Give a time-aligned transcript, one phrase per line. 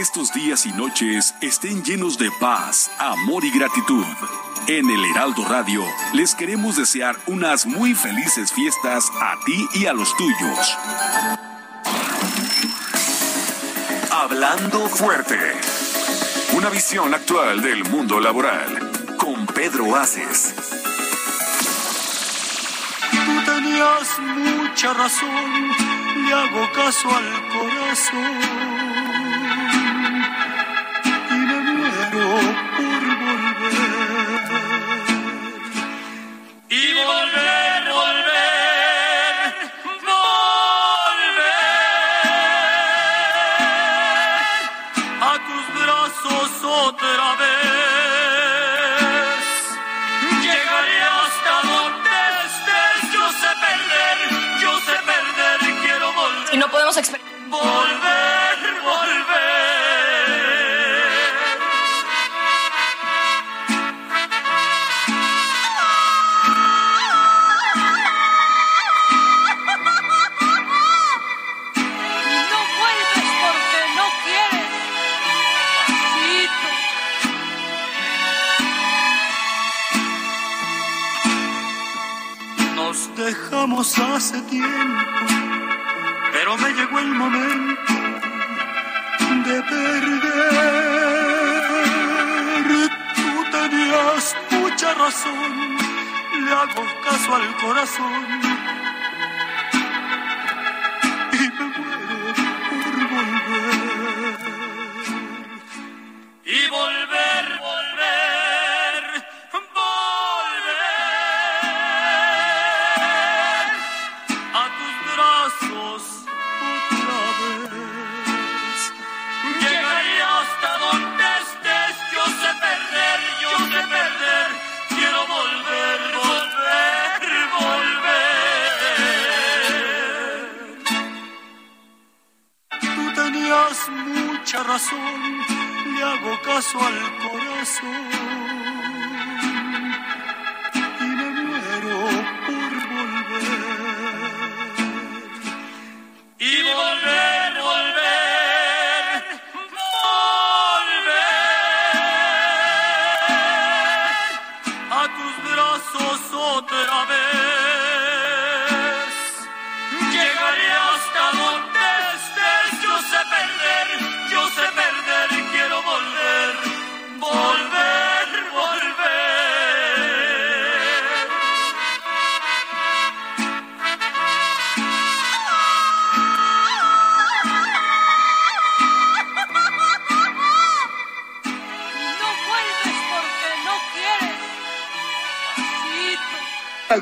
[0.00, 4.06] Estos días y noches estén llenos de paz, amor y gratitud.
[4.66, 9.92] En el Heraldo Radio les queremos desear unas muy felices fiestas a ti y a
[9.92, 10.78] los tuyos.
[14.10, 15.38] Hablando fuerte.
[16.54, 18.92] Una visión actual del mundo laboral.
[19.18, 20.54] Con Pedro Aces.
[23.10, 25.68] Tú tenías mucha razón,
[26.24, 29.09] le hago caso al corazón.
[57.50, 58.29] Volver.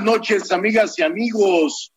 [0.02, 1.92] Noches, amigas y amigos.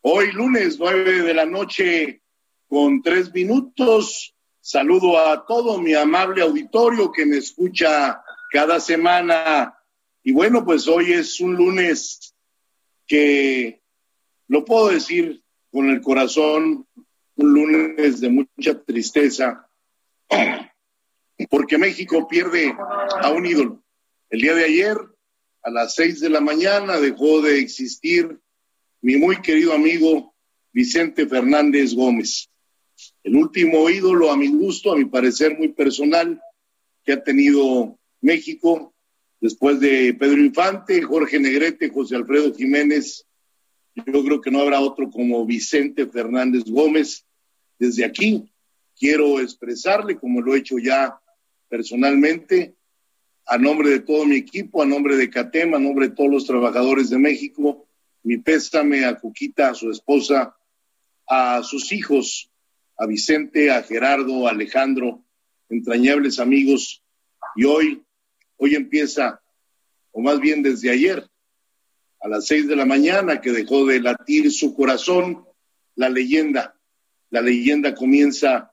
[0.00, 2.22] Hoy lunes, nueve de la noche,
[2.68, 4.34] con tres minutos.
[4.60, 9.76] Saludo a todo mi amable auditorio que me escucha cada semana.
[10.22, 12.34] Y bueno, pues hoy es un lunes
[13.06, 13.82] que
[14.48, 16.86] lo puedo decir con el corazón,
[17.36, 19.68] un lunes de mucha tristeza,
[21.50, 22.74] porque México pierde
[23.20, 23.82] a un ídolo.
[24.30, 24.96] El día de ayer,
[25.62, 28.38] a las seis de la mañana, dejó de existir
[29.00, 30.34] mi muy querido amigo
[30.72, 32.48] Vicente Fernández Gómez.
[33.22, 36.40] El último ídolo, a mi gusto, a mi parecer muy personal,
[37.04, 38.94] que ha tenido México,
[39.40, 43.26] después de Pedro Infante, Jorge Negrete, José Alfredo Jiménez.
[43.94, 47.24] Yo creo que no habrá otro como Vicente Fernández Gómez.
[47.78, 48.52] Desde aquí
[48.98, 51.20] quiero expresarle, como lo he hecho ya
[51.68, 52.76] personalmente,
[53.46, 56.46] a nombre de todo mi equipo, a nombre de CATEM, a nombre de todos los
[56.46, 57.86] trabajadores de México,
[58.22, 60.56] mi pésame a Cuquita, a su esposa,
[61.26, 62.50] a sus hijos,
[62.96, 65.24] a Vicente, a Gerardo, a Alejandro,
[65.68, 67.02] entrañables amigos.
[67.56, 68.02] Y hoy,
[68.56, 69.42] hoy empieza,
[70.12, 71.28] o más bien desde ayer,
[72.20, 75.44] a las seis de la mañana, que dejó de latir su corazón,
[75.96, 76.78] la leyenda,
[77.30, 78.70] la leyenda comienza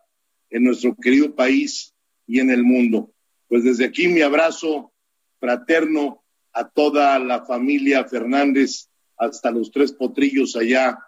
[0.50, 1.96] en nuestro querido país
[2.28, 3.12] y en el mundo.
[3.50, 4.94] Pues desde aquí mi abrazo
[5.40, 6.24] fraterno
[6.54, 11.00] a toda la familia Fernández, hasta los tres potrillos allá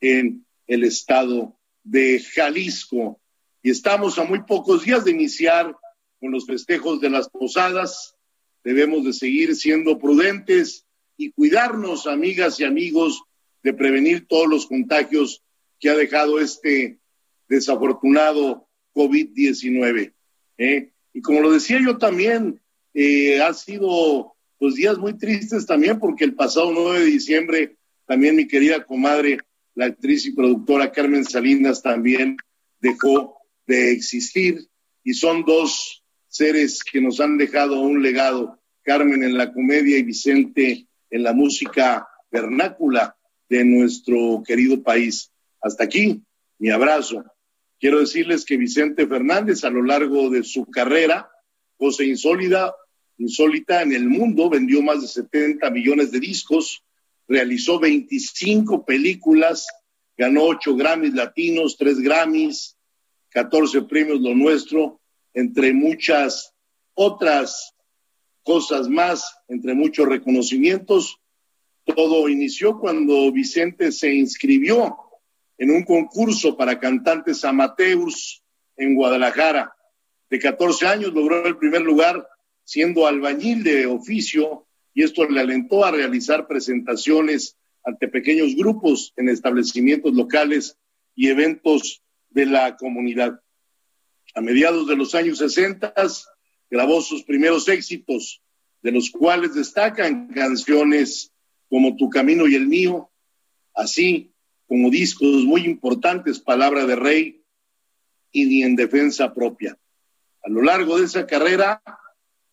[0.00, 3.20] en el estado de Jalisco.
[3.62, 5.74] Y estamos a muy pocos días de iniciar
[6.20, 8.16] con los festejos de las posadas.
[8.64, 10.84] Debemos de seguir siendo prudentes
[11.16, 13.22] y cuidarnos, amigas y amigos,
[13.62, 15.42] de prevenir todos los contagios
[15.78, 16.98] que ha dejado este
[17.48, 20.12] desafortunado COVID-19.
[20.58, 20.91] ¿eh?
[21.12, 22.60] Y como lo decía yo también,
[22.94, 27.76] eh, ha sido pues días muy tristes también porque el pasado 9 de diciembre
[28.06, 29.38] también mi querida comadre,
[29.74, 32.36] la actriz y productora Carmen Salinas también
[32.80, 34.68] dejó de existir
[35.02, 40.02] y son dos seres que nos han dejado un legado, Carmen en la comedia y
[40.02, 43.16] Vicente en la música vernácula
[43.48, 45.30] de nuestro querido país.
[45.60, 46.22] Hasta aquí,
[46.58, 47.24] mi abrazo.
[47.82, 51.28] Quiero decirles que Vicente Fernández a lo largo de su carrera,
[51.76, 52.72] cosa insólita,
[53.18, 56.84] insólita en el mundo, vendió más de 70 millones de discos,
[57.26, 59.66] realizó 25 películas,
[60.16, 62.76] ganó 8 Grammys latinos, 3 Grammys,
[63.30, 65.00] 14 premios lo nuestro,
[65.34, 66.54] entre muchas
[66.94, 67.74] otras
[68.44, 71.18] cosas más, entre muchos reconocimientos.
[71.84, 74.96] Todo inició cuando Vicente se inscribió
[75.62, 78.42] en un concurso para cantantes amateurs
[78.76, 79.72] en Guadalajara.
[80.28, 82.26] De 14 años logró el primer lugar
[82.64, 89.28] siendo albañil de oficio y esto le alentó a realizar presentaciones ante pequeños grupos en
[89.28, 90.76] establecimientos locales
[91.14, 93.40] y eventos de la comunidad.
[94.34, 95.94] A mediados de los años 60
[96.70, 98.42] grabó sus primeros éxitos,
[98.82, 101.30] de los cuales destacan canciones
[101.68, 103.12] como Tu Camino y el Mío,
[103.74, 104.31] así
[104.72, 107.44] como discos muy importantes, Palabra de Rey
[108.30, 109.78] y En Defensa Propia.
[110.42, 111.82] A lo largo de esa carrera,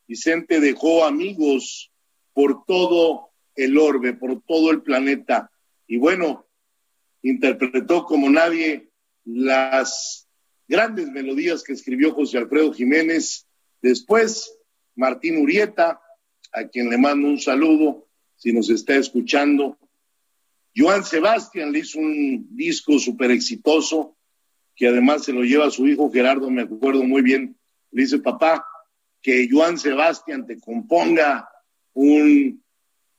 [0.05, 1.93] Vicente dejó amigos
[2.33, 5.49] por todo el orbe, por todo el planeta.
[5.87, 6.45] Y bueno,
[7.21, 8.89] interpretó como nadie
[9.23, 10.27] las
[10.67, 13.47] grandes melodías que escribió José Alfredo Jiménez.
[13.81, 14.59] Después,
[14.93, 16.01] Martín Urieta,
[16.51, 19.77] a quien le mando un saludo, si nos está escuchando.
[20.79, 24.15] Joan Sebastián le hizo un disco súper exitoso,
[24.77, 27.57] que además se lo lleva a su hijo Gerardo, me acuerdo muy bien.
[27.91, 28.65] Le dice, papá,
[29.21, 31.49] que Joan Sebastián te componga
[31.93, 32.63] un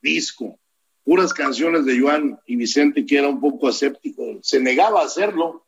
[0.00, 0.58] disco,
[1.04, 5.66] puras canciones de Joan y Vicente, que era un poco aséptico, se negaba a hacerlo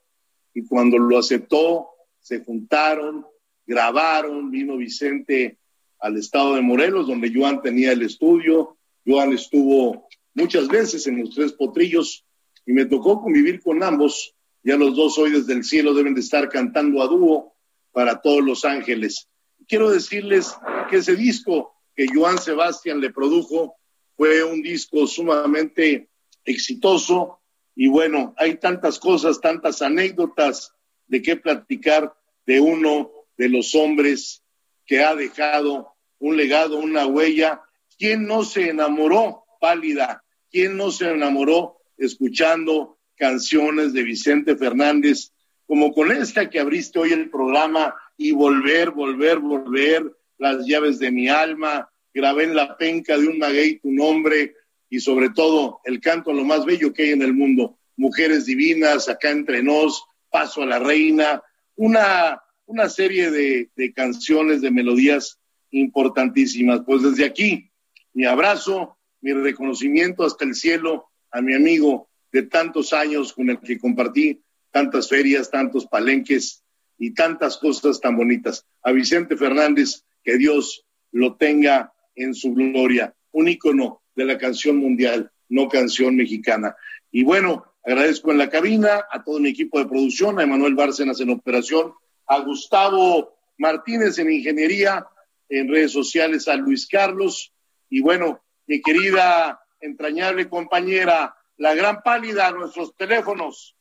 [0.55, 3.27] y cuando lo aceptó, se juntaron,
[3.67, 5.59] grabaron, vino Vicente
[5.99, 8.79] al estado de Morelos, donde Joan tenía el estudio.
[9.07, 12.25] Joan estuvo muchas veces en los tres potrillos
[12.67, 14.35] y me tocó convivir con ambos.
[14.63, 17.55] Ya los dos hoy desde el cielo deben de estar cantando a dúo
[17.93, 19.29] para todos los ángeles.
[19.67, 20.55] Quiero decirles
[20.91, 23.77] que ese disco que Joan Sebastián le produjo
[24.17, 26.09] fue un disco sumamente
[26.45, 27.41] exitoso
[27.75, 30.73] y bueno, hay tantas cosas, tantas anécdotas
[31.07, 32.15] de qué platicar
[32.47, 34.43] de uno de los hombres
[34.87, 37.63] que ha dejado un legado, una huella.
[37.99, 40.25] ¿Quién no se enamoró, pálida?
[40.51, 45.31] ¿Quién no se enamoró escuchando canciones de Vicente Fernández,
[45.67, 50.03] como con esta que abriste hoy el programa y volver, volver, volver,
[50.39, 54.57] las llaves de mi alma, grabé en la penca de un maguey tu nombre,
[54.91, 59.09] y sobre todo el canto lo más bello que hay en el mundo, Mujeres Divinas,
[59.09, 61.43] acá entre nos, Paso a la Reina,
[61.77, 65.39] una, una serie de, de canciones, de melodías
[65.71, 66.81] importantísimas.
[66.87, 67.71] Pues desde aquí,
[68.15, 73.61] mi abrazo, mi reconocimiento hasta el cielo a mi amigo de tantos años con el
[73.61, 76.63] que compartí tantas ferias, tantos palenques
[76.99, 78.67] y tantas cosas tan bonitas.
[78.83, 84.77] A Vicente Fernández, que Dios lo tenga en su gloria, un ícono de la canción
[84.77, 86.77] mundial, no canción mexicana.
[87.11, 91.21] Y bueno, agradezco en la cabina a todo mi equipo de producción, a Emanuel Bárcenas
[91.21, 91.93] en operación,
[92.27, 95.07] a Gustavo Martínez en ingeniería,
[95.49, 97.53] en redes sociales a Luis Carlos.
[97.91, 103.77] Y bueno, mi querida, entrañable compañera, la gran pálida, nuestros teléfonos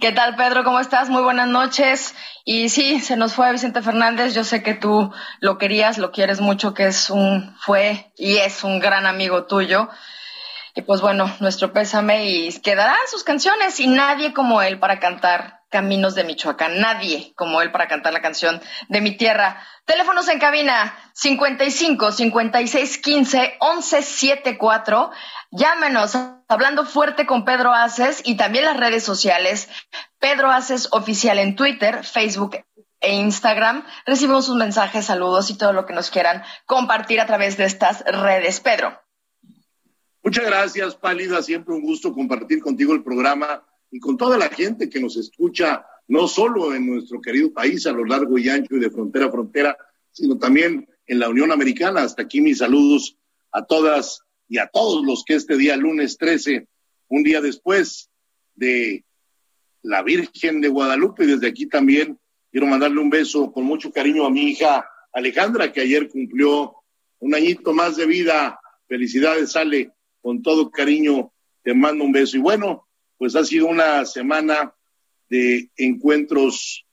[0.00, 0.64] ¿Qué tal, Pedro?
[0.64, 1.08] ¿Cómo estás?
[1.08, 2.14] Muy buenas noches.
[2.44, 4.34] Y sí, se nos fue Vicente Fernández.
[4.34, 8.64] Yo sé que tú lo querías, lo quieres mucho, que es un, fue y es
[8.64, 9.88] un gran amigo tuyo.
[10.74, 15.61] Y pues bueno, nuestro pésame y quedarán sus canciones y nadie como él para cantar
[15.72, 16.78] Caminos de Michoacán.
[16.78, 19.60] Nadie como él para cantar la canción de mi tierra.
[19.86, 25.10] Teléfonos en cabina 55 56 15 11 74.
[25.50, 29.68] Llámenos hablando fuerte con Pedro Aces y también las redes sociales
[30.20, 32.58] Pedro Haces Oficial en Twitter, Facebook
[33.00, 33.84] e Instagram.
[34.06, 38.04] Recibimos sus mensajes, saludos y todo lo que nos quieran compartir a través de estas
[38.04, 38.60] redes.
[38.60, 39.00] Pedro.
[40.22, 41.42] Muchas gracias, Pálida.
[41.42, 45.84] Siempre un gusto compartir contigo el programa y con toda la gente que nos escucha,
[46.08, 49.30] no solo en nuestro querido país a lo largo y ancho y de frontera a
[49.30, 49.76] frontera,
[50.10, 52.00] sino también en la Unión Americana.
[52.00, 53.18] Hasta aquí mis saludos
[53.52, 56.66] a todas y a todos los que este día, lunes 13,
[57.08, 58.10] un día después
[58.54, 59.04] de
[59.82, 62.18] la Virgen de Guadalupe, desde aquí también
[62.50, 66.76] quiero mandarle un beso con mucho cariño a mi hija Alejandra, que ayer cumplió
[67.18, 68.58] un añito más de vida.
[68.88, 71.30] Felicidades, Ale, con todo cariño,
[71.62, 72.38] te mando un beso.
[72.38, 72.86] Y bueno,
[73.22, 74.74] pues ha sido una semana
[75.30, 76.84] de encuentros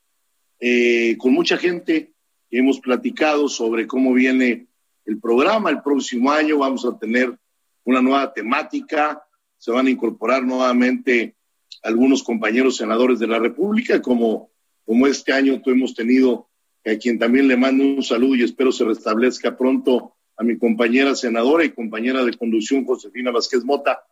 [0.59, 2.13] eh, con mucha gente.
[2.51, 4.67] Hemos platicado sobre cómo viene
[5.05, 5.71] el programa.
[5.71, 7.35] El próximo año vamos a tener
[7.83, 9.23] una nueva temática.
[9.57, 11.35] Se van a incorporar nuevamente
[11.81, 14.51] algunos compañeros senadores de la República, como,
[14.85, 16.47] como este año hemos tenido,
[16.85, 21.15] a quien también le mando un saludo y espero se restablezca pronto a mi compañera
[21.15, 24.03] senadora y compañera de conducción, Josefina Vázquez Mota,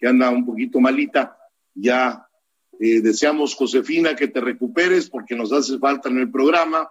[0.00, 1.36] que anda un poquito malita.
[1.74, 2.26] Ya
[2.78, 6.90] eh, deseamos, Josefina, que te recuperes porque nos hace falta en el programa.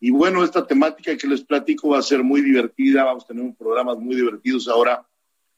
[0.00, 3.04] Y bueno, esta temática que les platico va a ser muy divertida.
[3.04, 5.06] Vamos a tener un programas muy divertidos ahora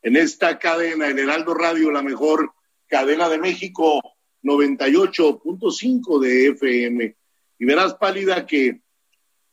[0.02, 2.52] en esta cadena, en Heraldo Radio, la mejor
[2.86, 4.00] cadena de México,
[4.42, 7.16] 98.5 de FM.
[7.58, 8.80] Y verás, Pálida, que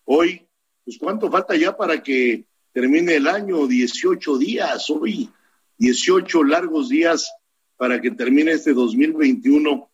[0.05, 0.47] hoy,
[0.83, 5.29] pues cuánto falta ya para que termine el año, 18 días, hoy,
[5.77, 7.29] 18 largos días
[7.77, 9.89] para que termine este 2021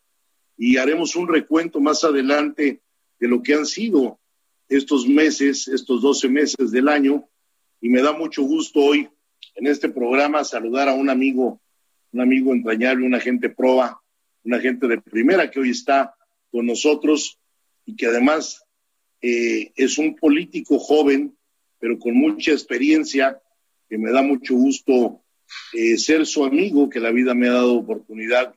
[0.58, 2.82] y haremos un recuento más adelante
[3.20, 4.20] de lo que han sido
[4.70, 7.28] estos meses, estos 12 meses del año.
[7.82, 9.10] Y me da mucho gusto hoy
[9.56, 11.62] en este programa saludar a un amigo,
[12.14, 14.02] un amigo entrañable, una gente proba,
[14.44, 16.16] una gente de primera que hoy está
[16.52, 17.40] con nosotros
[17.86, 18.64] y que además
[19.22, 21.36] eh, es un político joven,
[21.80, 23.42] pero con mucha experiencia,
[23.90, 25.23] que me da mucho gusto
[25.74, 28.54] eh, ser su amigo, que la vida me ha dado oportunidad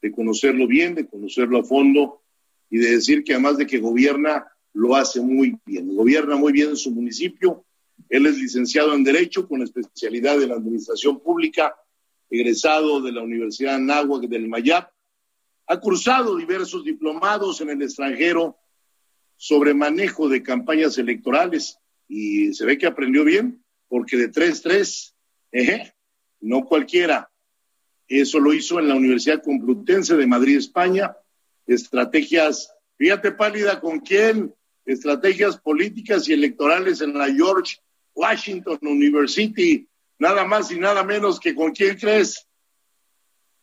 [0.00, 2.22] de conocerlo bien, de conocerlo a fondo
[2.68, 5.94] y de decir que además de que gobierna, lo hace muy bien.
[5.94, 7.64] Gobierna muy bien en su municipio.
[8.08, 11.74] Él es licenciado en Derecho con especialidad en Administración Pública,
[12.30, 14.90] egresado de la Universidad Anáhuac del Mayap.
[15.66, 18.56] Ha cursado diversos diplomados en el extranjero
[19.36, 25.14] sobre manejo de campañas electorales y se ve que aprendió bien, porque de 3-3,
[25.52, 25.91] eh,
[26.42, 27.30] no cualquiera.
[28.06, 31.16] Eso lo hizo en la Universidad Complutense de Madrid, España.
[31.66, 34.54] Estrategias, fíjate pálida, ¿con quién?
[34.84, 37.76] estrategias políticas y electorales en la George
[38.14, 42.46] Washington University, nada más y nada menos que con quién crees?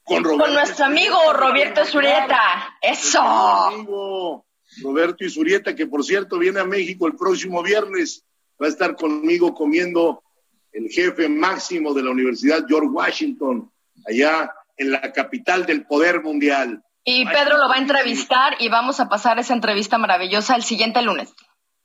[0.03, 2.77] Con, Roberto con nuestro amigo Roberto Zurieta.
[2.81, 3.21] Eso.
[3.21, 4.45] Amigo
[4.81, 8.25] Roberto Isurieta, que por cierto viene a México el próximo viernes,
[8.61, 10.23] va a estar conmigo comiendo
[10.71, 13.71] el jefe máximo de la Universidad George Washington,
[14.05, 16.83] allá en la capital del poder mundial.
[17.03, 21.01] Y Pedro lo va a entrevistar y vamos a pasar esa entrevista maravillosa el siguiente
[21.01, 21.33] lunes.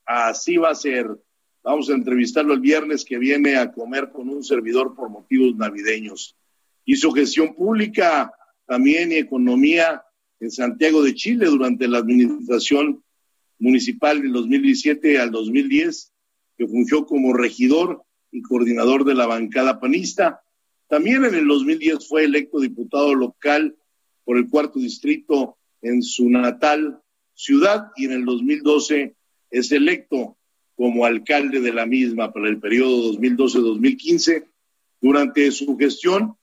[0.04, 1.06] Así va a ser.
[1.62, 6.36] Vamos a entrevistarlo el viernes que viene a comer con un servidor por motivos navideños.
[6.84, 8.30] Hizo gestión pública
[8.66, 10.04] también y economía
[10.40, 13.02] en Santiago de Chile durante la administración
[13.58, 16.12] municipal del 2017 al 2010,
[16.58, 18.03] que fungió como regidor
[18.34, 20.42] y coordinador de la bancada panista.
[20.88, 23.76] También en el 2010 fue electo diputado local
[24.24, 27.00] por el cuarto distrito en su natal
[27.34, 29.14] ciudad y en el 2012
[29.50, 30.36] es electo
[30.74, 34.44] como alcalde de la misma para el periodo 2012-2015.
[35.00, 36.36] Durante su gestión,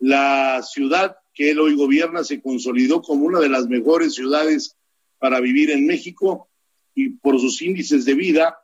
[0.00, 4.76] la ciudad que él hoy gobierna se consolidó como una de las mejores ciudades
[5.18, 6.48] para vivir en México
[6.96, 8.58] y por sus índices de vida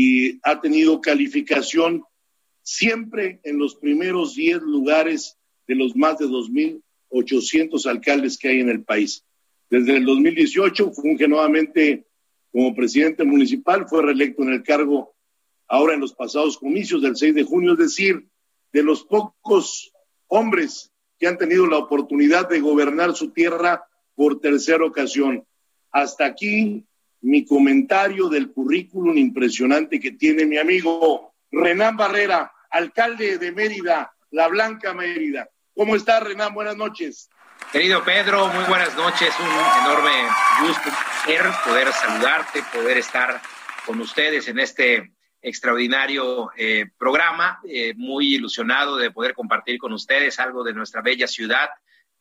[0.00, 2.04] y ha tenido calificación
[2.62, 5.36] siempre en los primeros 10 lugares
[5.66, 9.24] de los más de 2.000 800 alcaldes que hay en el país.
[9.68, 12.06] Desde el 2018 funge nuevamente
[12.52, 15.16] como presidente municipal, fue reelecto en el cargo
[15.66, 18.28] ahora en los pasados comicios del 6 de junio, es decir,
[18.72, 19.92] de los pocos
[20.28, 23.82] hombres que han tenido la oportunidad de gobernar su tierra
[24.14, 25.44] por tercera ocasión.
[25.90, 26.84] Hasta aquí
[27.20, 34.48] mi comentario del currículum impresionante que tiene mi amigo Renán Barrera, alcalde de Mérida, la
[34.48, 35.48] Blanca Mérida.
[35.74, 36.54] ¿Cómo estás, Renan?
[36.54, 37.30] Buenas noches.
[37.72, 39.34] Querido Pedro, muy buenas noches.
[39.38, 40.10] Un enorme
[40.62, 40.90] gusto
[41.66, 43.40] poder saludarte, poder estar
[43.84, 47.60] con ustedes en este extraordinario eh, programa.
[47.68, 51.68] Eh, muy ilusionado de poder compartir con ustedes algo de nuestra bella ciudad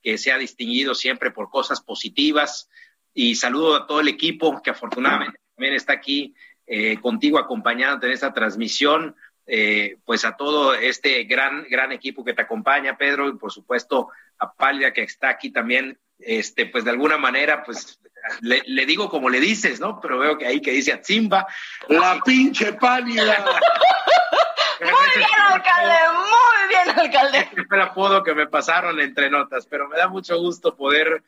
[0.04, 2.70] que se ha distinguido siempre por cosas positivas.
[3.20, 6.36] Y saludo a todo el equipo que afortunadamente también está aquí
[6.68, 9.16] eh, contigo acompañándote en esta transmisión.
[9.48, 14.10] Eh, pues a todo este gran, gran equipo que te acompaña, Pedro, y por supuesto
[14.38, 18.00] a Pálida que está aquí también, este, pues de alguna manera, pues
[18.42, 20.00] le, digo como le dices, ¿no?
[20.00, 21.48] Pero veo que ahí que dice Atzimba.
[21.88, 23.44] La pinche Pálida.
[24.80, 27.40] muy bien, alcalde, muy bien, alcalde.
[27.40, 31.24] Este fue el apodo que me pasaron entre notas, pero me da mucho gusto poder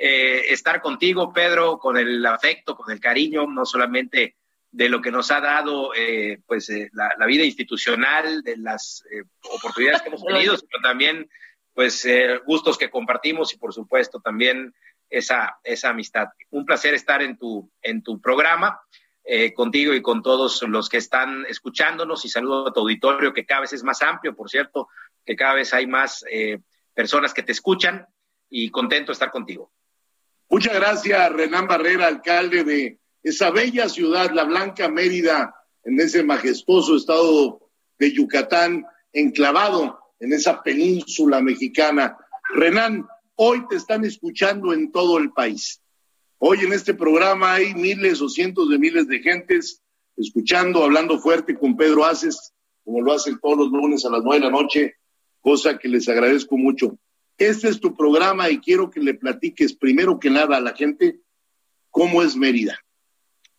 [0.00, 4.36] eh, estar contigo, Pedro, con el afecto, con el cariño, no solamente
[4.70, 9.24] de lo que nos ha dado eh, pues eh, la, vida institucional, de las eh,
[9.52, 11.28] oportunidades que hemos tenido, pero también
[11.74, 12.04] pues
[12.44, 14.74] gustos que compartimos y por supuesto también
[15.08, 16.26] esa, esa amistad.
[16.50, 18.80] Un placer estar en tu, en tu programa.
[19.54, 23.60] contigo y con todos los que están escuchándonos y saludo a tu auditorio que cada
[23.60, 24.88] vez es más amplio, por cierto,
[25.24, 26.24] que cada vez hay más
[26.94, 28.06] personas que te escuchan
[28.50, 29.70] y contento de estar contigo.
[30.50, 36.96] Muchas gracias, Renán Barrera, alcalde de esa bella ciudad, la Blanca Mérida, en ese majestuoso
[36.96, 42.16] estado de Yucatán, enclavado en esa península mexicana.
[42.54, 45.82] Renan, hoy te están escuchando en todo el país.
[46.38, 49.82] Hoy en este programa hay miles o cientos de miles de gentes
[50.16, 54.40] escuchando, hablando fuerte con Pedro Aces, como lo hacen todos los lunes a las nueve
[54.40, 54.94] de la noche,
[55.42, 56.98] cosa que les agradezco mucho.
[57.38, 61.20] Este es tu programa y quiero que le platiques primero que nada a la gente
[61.90, 62.78] cómo es Mérida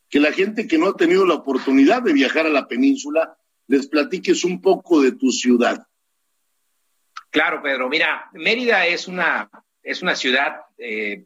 [0.09, 3.88] que la gente que no ha tenido la oportunidad de viajar a la península les
[3.88, 5.86] platiques un poco de tu ciudad.
[7.29, 7.88] Claro, Pedro.
[7.88, 9.50] Mira, Mérida es una,
[9.83, 11.25] es una ciudad eh,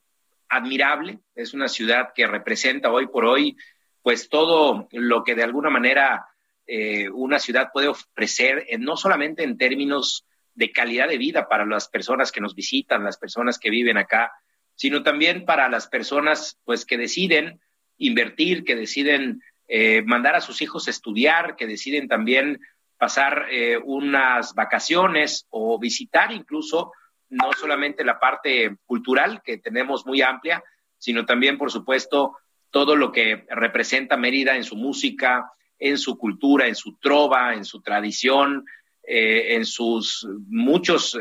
[0.49, 3.55] admirable, es una ciudad que representa hoy por hoy
[4.01, 6.27] pues todo lo que de alguna manera
[6.67, 11.87] eh, una ciudad puede ofrecer, no solamente en términos de calidad de vida para las
[11.87, 14.31] personas que nos visitan, las personas que viven acá,
[14.75, 17.59] sino también para las personas pues que deciden
[17.97, 22.59] invertir, que deciden eh, mandar a sus hijos a estudiar, que deciden también
[22.97, 26.91] pasar eh, unas vacaciones o visitar incluso
[27.29, 30.63] no solamente la parte cultural que tenemos muy amplia,
[30.97, 32.37] sino también, por supuesto,
[32.69, 37.65] todo lo que representa Mérida en su música, en su cultura, en su trova, en
[37.65, 38.65] su tradición,
[39.03, 41.17] eh, en sus muchos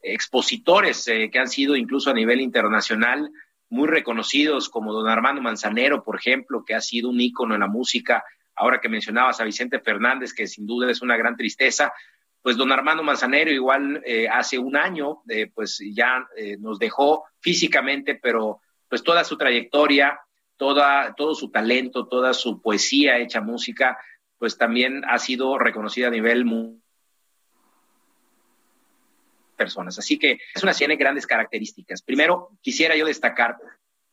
[0.00, 3.30] expositores que han sido incluso a nivel internacional
[3.70, 7.66] muy reconocidos como don Armando Manzanero, por ejemplo, que ha sido un ícono en la
[7.66, 11.92] música, ahora que mencionabas a Vicente Fernández, que sin duda es una gran tristeza,
[12.42, 17.24] pues don Armando Manzanero igual eh, hace un año, eh, pues ya eh, nos dejó
[17.40, 20.20] físicamente, pero pues toda su trayectoria,
[20.56, 23.98] toda, todo su talento, toda su poesía hecha música,
[24.38, 26.82] pues también ha sido reconocida a nivel mundial
[29.58, 29.98] personas.
[29.98, 32.00] Así que es una ciudad de grandes características.
[32.00, 33.58] Primero, quisiera yo destacar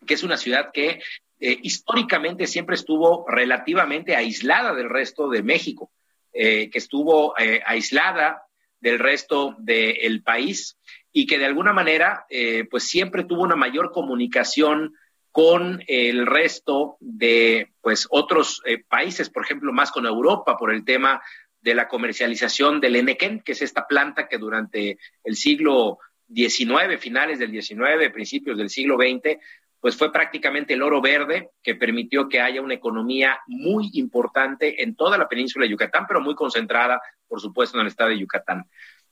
[0.05, 1.01] que es una ciudad que
[1.39, 5.91] eh, históricamente siempre estuvo relativamente aislada del resto de México,
[6.33, 8.43] eh, que estuvo eh, aislada
[8.79, 10.77] del resto del país
[11.11, 12.25] y que de alguna manera
[12.69, 14.93] pues siempre tuvo una mayor comunicación
[15.31, 21.21] con el resto de pues otros países, por ejemplo, más con Europa por el tema
[21.65, 25.97] de la comercialización del Enequén, que es esta planta que durante el siglo
[26.31, 29.39] XIX, finales del XIX, principios del siglo XX,
[29.79, 34.95] pues fue prácticamente el oro verde que permitió que haya una economía muy importante en
[34.95, 38.69] toda la península de Yucatán, pero muy concentrada, por supuesto, en el estado de Yucatán.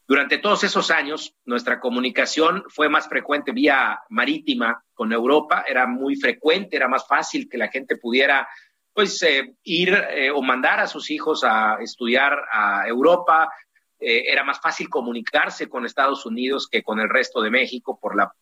[0.08, 6.18] Durante todos esos años, nuestra comunicación fue más frecuente vía marítima con Europa, era muy
[6.18, 8.48] frecuente, era más fácil que la gente pudiera
[8.94, 13.52] pues eh, ir eh, o mandar a sus hijos a estudiar a Europa.
[14.00, 18.16] Eh, era más fácil comunicarse con Estados Unidos que con el resto de México por
[18.16, 18.34] la,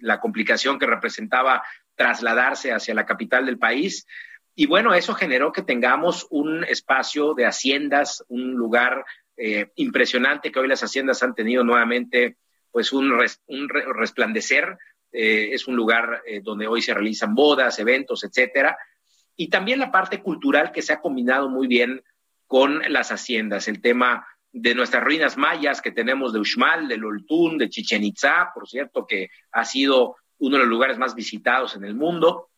[0.00, 1.62] la complicación que representaba
[1.94, 4.06] trasladarse hacia la capital del país.
[4.54, 9.04] Y bueno, eso generó que tengamos un espacio de haciendas, un lugar
[9.74, 12.38] impresionante que hoy las haciendas han tenido nuevamente
[12.70, 13.18] pues un
[13.68, 14.78] resplandecer.
[15.12, 18.78] es un lugar donde hoy se realizan bodas, eventos, etcétera
[19.36, 22.02] y también la parte cultural que se ha combinado muy bien
[22.46, 27.58] con las haciendas, el tema de nuestras ruinas mayas que tenemos de Uxmal, de Loltún,
[27.58, 31.84] de Chichen Itza, por cierto, que ha sido uno de los lugares más visitados en
[31.84, 32.48] el mundo,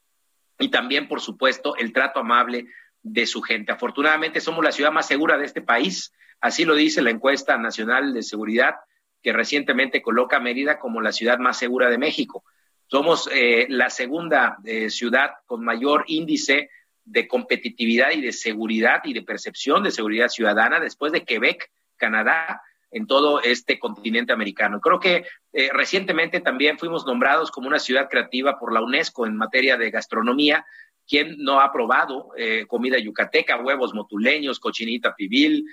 [0.58, 2.66] y también, por supuesto, el trato amable
[3.02, 3.72] de su gente.
[3.72, 8.12] Afortunadamente somos la ciudad más segura de este país, así lo dice la encuesta nacional
[8.12, 8.74] de seguridad
[9.22, 12.44] que recientemente coloca a Mérida como la ciudad más segura de México.
[12.90, 16.70] Somos eh, la segunda eh, ciudad con mayor índice
[17.04, 22.62] de competitividad y de seguridad y de percepción de seguridad ciudadana después de Quebec, Canadá,
[22.90, 24.80] en todo este continente americano.
[24.80, 29.36] Creo que eh, recientemente también fuimos nombrados como una ciudad creativa por la UNESCO en
[29.36, 30.64] materia de gastronomía.
[31.06, 35.66] ¿Quién no ha probado eh, comida yucateca, huevos motuleños, cochinita pibil,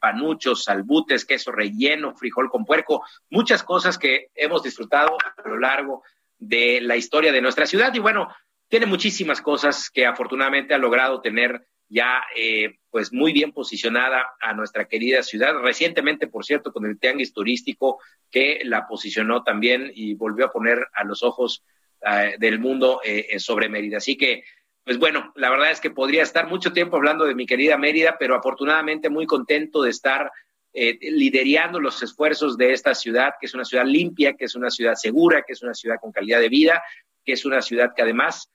[0.00, 3.04] panuchos, salbutes, queso relleno, frijol con puerco?
[3.28, 6.04] Muchas cosas que hemos disfrutado a lo largo
[6.38, 7.92] de la historia de nuestra ciudad.
[7.94, 8.28] Y bueno,
[8.68, 14.52] tiene muchísimas cosas que afortunadamente ha logrado tener ya eh, pues muy bien posicionada a
[14.54, 15.54] nuestra querida ciudad.
[15.58, 20.88] Recientemente, por cierto, con el Tianguis Turístico que la posicionó también y volvió a poner
[20.92, 21.62] a los ojos
[22.00, 23.98] eh, del mundo eh, sobre Mérida.
[23.98, 24.44] Así que,
[24.82, 28.16] pues bueno, la verdad es que podría estar mucho tiempo hablando de mi querida Mérida,
[28.18, 30.30] pero afortunadamente muy contento de estar
[30.74, 34.94] liderando los esfuerzos de esta ciudad, que es una ciudad limpia, que es una ciudad
[34.96, 36.82] segura, que es una ciudad con calidad de vida,
[37.24, 38.50] que es una ciudad que además,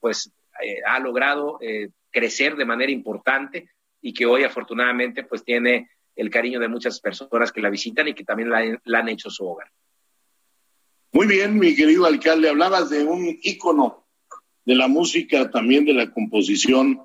[0.00, 0.32] pues,
[0.86, 1.58] ha logrado
[2.10, 3.68] crecer de manera importante
[4.00, 8.14] y que hoy afortunadamente pues tiene el cariño de muchas personas que la visitan y
[8.14, 9.70] que también la, han hecho su hogar.
[11.12, 14.06] Muy bien, mi querido alcalde, hablabas de un ícono
[14.64, 17.02] de la música, también de la composición,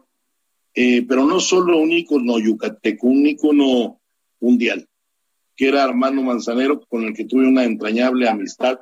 [0.73, 4.01] eh, pero no solo un ícono yucateco, un ícono
[4.39, 4.87] mundial,
[5.55, 8.79] que era Armando Manzanero, con el que tuve una entrañable amistad.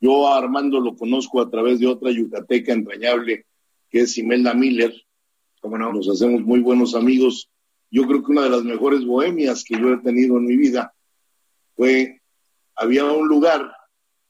[0.00, 3.46] Yo a Armando lo conozco a través de otra yucateca entrañable,
[3.90, 4.94] que es Imelda Miller,
[5.68, 7.50] nos hacemos muy buenos amigos.
[7.90, 10.94] Yo creo que una de las mejores bohemias que yo he tenido en mi vida
[11.74, 12.20] fue,
[12.74, 13.72] había un lugar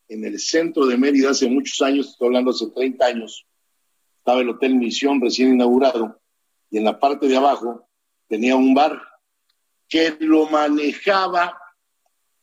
[0.08, 3.46] en el centro de Mérida hace muchos años, estoy hablando hace 30 años,
[4.18, 6.20] estaba el Hotel Misión recién inaugurado,
[6.70, 7.88] y en la parte de abajo
[8.28, 9.00] tenía un bar
[9.88, 11.58] que lo manejaba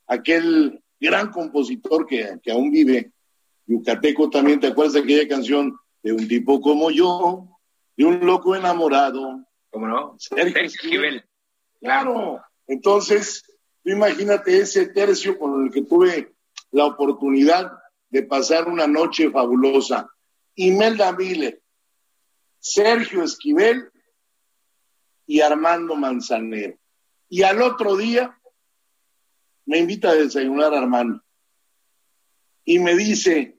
[0.07, 3.11] aquel gran compositor que, que aún vive,
[3.65, 7.49] yucateco también, ¿te acuerdas de aquella canción de un tipo como yo?
[7.95, 9.45] de un loco enamorado.
[9.69, 10.15] ¿Cómo no?
[10.19, 11.23] Sergio Esquivel.
[11.79, 12.43] Claro.
[12.67, 13.43] Entonces,
[13.83, 16.33] tú imagínate ese tercio con el que tuve
[16.71, 17.71] la oportunidad
[18.09, 20.09] de pasar una noche fabulosa.
[20.55, 21.61] Imelda Miller,
[22.59, 23.91] Sergio Esquivel
[25.25, 26.77] y Armando Manzanero.
[27.33, 28.39] Y al otro día
[29.65, 31.19] me invita a desayunar Armando.
[32.63, 33.57] Y me dice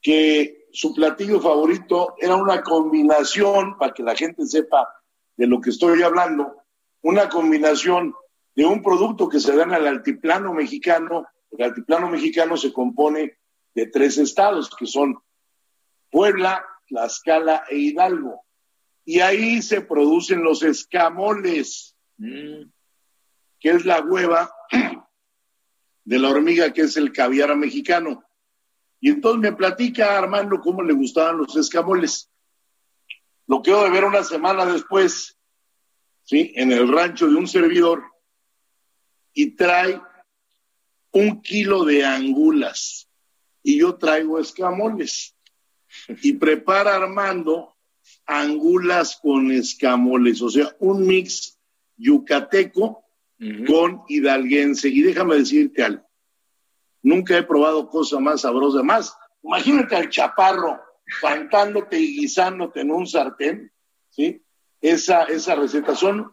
[0.00, 4.88] que su platillo favorito era una combinación, para que la gente sepa
[5.36, 6.62] de lo que estoy hablando,
[7.02, 8.14] una combinación
[8.54, 11.26] de un producto que se da en el altiplano mexicano.
[11.50, 13.36] El altiplano mexicano se compone
[13.74, 15.18] de tres estados, que son
[16.10, 18.40] Puebla, Tlaxcala e Hidalgo.
[19.04, 22.74] Y ahí se producen los escamoles, mm.
[23.58, 24.50] Que es la hueva
[26.04, 28.24] de la hormiga, que es el caviar mexicano.
[29.00, 32.30] Y entonces me platica Armando cómo le gustaban los escamoles.
[33.46, 35.38] Lo quedo de ver una semana después,
[36.24, 36.52] ¿sí?
[36.56, 38.04] En el rancho de un servidor
[39.32, 40.00] y trae
[41.12, 43.08] un kilo de angulas
[43.62, 45.36] y yo traigo escamoles.
[46.22, 47.76] Y prepara Armando
[48.26, 51.58] angulas con escamoles, o sea, un mix
[51.96, 53.05] yucateco
[53.66, 54.88] con hidalguense.
[54.88, 56.06] Y déjame decirte algo,
[57.06, 58.82] Nunca he probado cosa más sabrosa.
[58.82, 60.80] Más, imagínate al chaparro
[61.20, 63.70] cantándote y guisándote en un sartén,
[64.10, 64.42] ¿sí?
[64.80, 65.94] Esa, esa receta.
[65.94, 66.32] Son,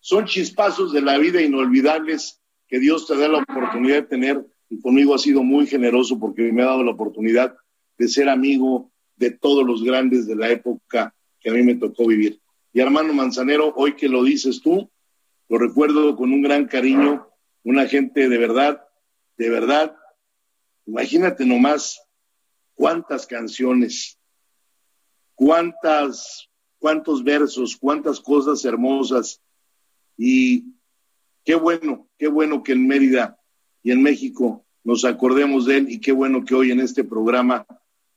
[0.00, 4.80] son chispazos de la vida inolvidables que Dios te da la oportunidad de tener y
[4.80, 7.54] conmigo ha sido muy generoso porque me ha dado la oportunidad
[7.98, 12.06] de ser amigo de todos los grandes de la época que a mí me tocó
[12.06, 12.40] vivir.
[12.72, 14.90] Y hermano Manzanero, hoy que lo dices tú,
[15.48, 17.28] lo recuerdo con un gran cariño,
[17.62, 18.82] una gente de verdad,
[19.36, 19.96] de verdad,
[20.86, 22.02] Imagínate nomás
[22.74, 24.18] cuántas canciones,
[25.34, 29.40] cuántas, cuántos versos, cuántas cosas hermosas.
[30.16, 30.74] Y
[31.44, 33.40] qué bueno, qué bueno que en Mérida
[33.82, 37.66] y en México nos acordemos de él y qué bueno que hoy en este programa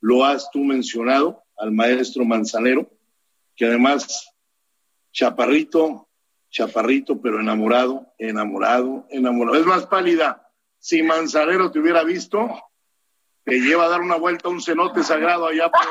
[0.02, 2.92] lo has tú mencionado al maestro Manzanero,
[3.56, 4.30] que además,
[5.14, 6.07] chaparrito,
[6.50, 9.60] chaparrito, pero enamorado, enamorado, enamorado.
[9.60, 10.48] Es más pálida
[10.80, 12.50] si Manzanero te hubiera visto,
[13.44, 15.82] te lleva a dar una vuelta a un cenote sagrado allá por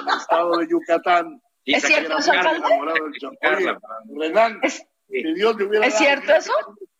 [0.00, 1.42] el estado de Yucatán.
[1.64, 3.76] ¿Es cierto eso, Oye,
[4.16, 4.60] Renan,
[5.08, 6.52] si Dios te hubiera ¿Es cierto eso?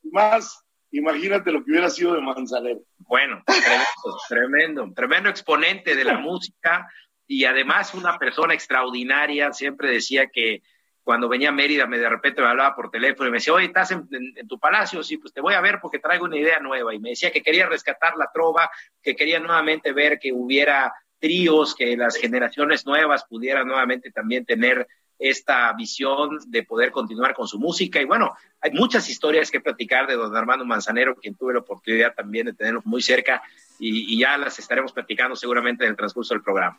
[0.05, 2.81] Más, imagínate lo que hubiera sido de Manzanero.
[2.99, 6.89] Bueno, tremendo, tremendo, tremendo exponente de la música
[7.27, 9.53] y además una persona extraordinaria.
[9.53, 10.63] Siempre decía que
[11.03, 13.67] cuando venía a Mérida, me de repente me hablaba por teléfono y me decía, oye,
[13.67, 14.09] ¿estás en,
[14.49, 15.03] tu palacio?
[15.03, 16.95] Sí, pues te voy a ver porque traigo una idea nueva.
[16.95, 18.71] Y me decía que quería rescatar la trova,
[19.03, 24.87] que quería nuevamente ver que hubiera tríos, que las generaciones nuevas pudieran nuevamente también tener
[25.19, 28.01] esta visión de poder continuar con su música.
[28.01, 32.15] Y bueno, hay muchas historias que platicar de don Armando Manzanero, quien tuve la oportunidad
[32.15, 33.43] también de tenerlo muy cerca
[33.79, 36.79] y, y ya las estaremos platicando seguramente en el transcurso del programa.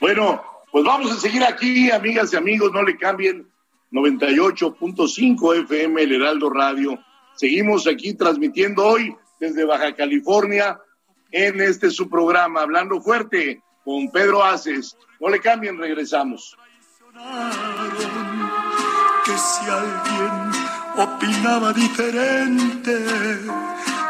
[0.00, 3.46] Bueno, pues vamos a seguir aquí, amigas y amigos, no le cambien
[3.92, 6.98] 98.5 FM, el Heraldo Radio.
[7.34, 10.78] Seguimos aquí transmitiendo hoy desde Baja California
[11.32, 14.96] en este su programa, Hablando Fuerte con Pedro Aces.
[15.20, 16.56] No le cambien, regresamos.
[19.24, 20.52] Que si alguien
[20.96, 22.96] opinaba diferente,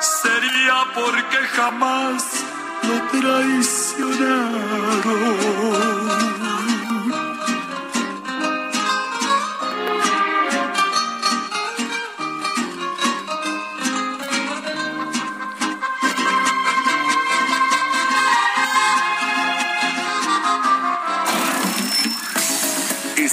[0.01, 2.45] sería porque jamás
[2.83, 6.00] lo traicionaron.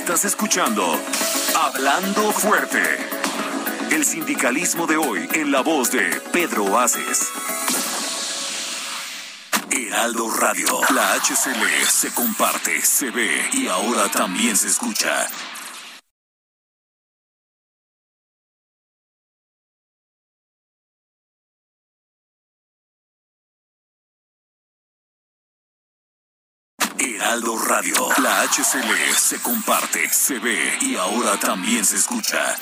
[0.08, 0.98] Estás escuchando
[1.54, 2.82] Hablando Fuerte.
[3.92, 7.28] El sindicalismo de hoy en la voz de Pedro Aces.
[9.70, 10.80] Heraldo Radio.
[10.96, 15.28] La HCL se comparte, se ve y ahora también se escucha.
[27.46, 27.94] Radio.
[28.24, 32.56] La HCL se comparte, se ve y ahora también se escucha.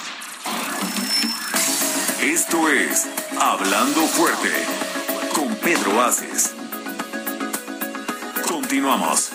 [2.21, 3.07] Esto es
[3.39, 4.51] Hablando Fuerte
[5.33, 6.53] con Pedro Aces.
[8.47, 9.34] Continuamos.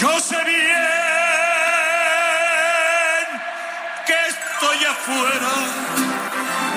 [0.00, 0.56] Yo sé bien
[4.06, 5.52] que estoy afuera,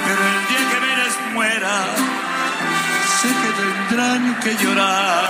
[0.05, 1.75] pero el día que Vélez muera,
[3.21, 5.23] sé que tendrán que llorar.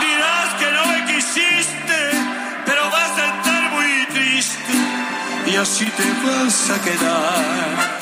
[0.00, 1.98] Dirás que no me quisiste,
[2.66, 4.74] pero vas a estar muy triste
[5.48, 7.95] y así te vas a quedar.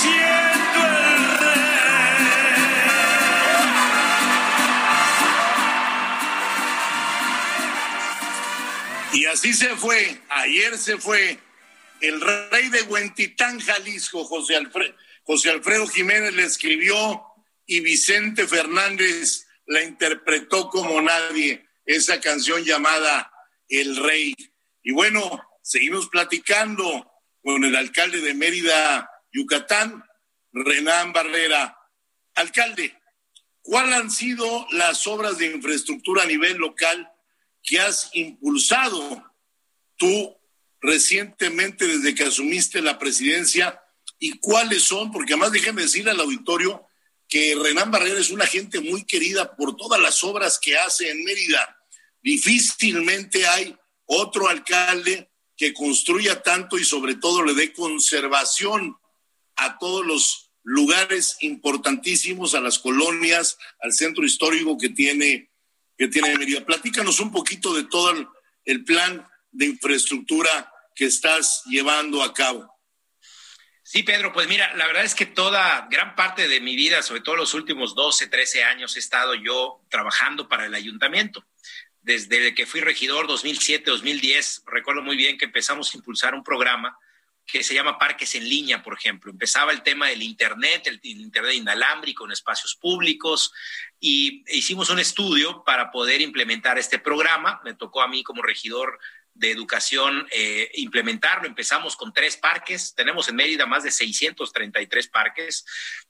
[0.00, 1.70] Siendo el rey.
[9.12, 11.38] Y así se fue, ayer se fue
[12.00, 17.22] el rey de Huentitán, Jalisco, José, Alfredo, José Alfredo Jiménez le escribió
[17.66, 23.32] y Vicente Fernández la interpretó como nadie, esa canción llamada
[23.68, 24.34] El Rey.
[24.82, 27.10] Y bueno, seguimos platicando
[27.42, 30.04] con el alcalde de Mérida, Yucatán,
[30.52, 31.76] Renán Barrera.
[32.34, 32.98] Alcalde,
[33.62, 37.08] ¿cuáles han sido las obras de infraestructura a nivel local
[37.62, 39.24] que has impulsado
[39.96, 40.36] tú
[40.80, 43.79] recientemente desde que asumiste la presidencia
[44.20, 46.86] y cuáles son, porque además déjeme decirle al auditorio
[47.26, 51.24] que Renán Barrera es una gente muy querida por todas las obras que hace en
[51.24, 51.78] Mérida.
[52.22, 58.96] Difícilmente hay otro alcalde que construya tanto y sobre todo le dé conservación
[59.56, 65.50] a todos los lugares importantísimos, a las colonias, al centro histórico que tiene,
[65.96, 66.66] que tiene Mérida.
[66.66, 68.34] Platícanos un poquito de todo
[68.66, 72.69] el plan de infraestructura que estás llevando a cabo.
[73.92, 77.22] Sí, Pedro, pues mira, la verdad es que toda, gran parte de mi vida, sobre
[77.22, 81.44] todo los últimos 12, 13 años, he estado yo trabajando para el ayuntamiento.
[82.00, 86.96] Desde que fui regidor 2007, 2010, recuerdo muy bien que empezamos a impulsar un programa
[87.44, 89.32] que se llama Parques en Línea, por ejemplo.
[89.32, 93.52] Empezaba el tema del Internet, el, Internet inalámbrico en espacios públicos,
[93.98, 97.60] y hicimos un estudio para poder implementar este programa.
[97.64, 99.00] Me tocó a mí como regidor
[99.40, 101.48] de educación eh, implementarlo.
[101.48, 105.64] Empezamos con tres parques, tenemos en Mérida más de 633 parques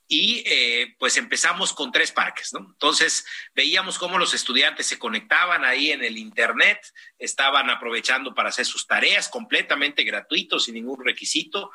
[0.09, 2.59] y eh, pues empezamos con tres parques, ¿no?
[2.59, 6.81] Entonces veíamos cómo los estudiantes se conectaban ahí en el Internet,
[7.21, 11.71] estaban aprovechando para hacer sus tareas completamente gratuitos, sin ningún requisito.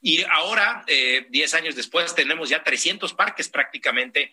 [0.00, 4.32] Y ahora, 10 años después, tenemos ya 300 parques prácticamente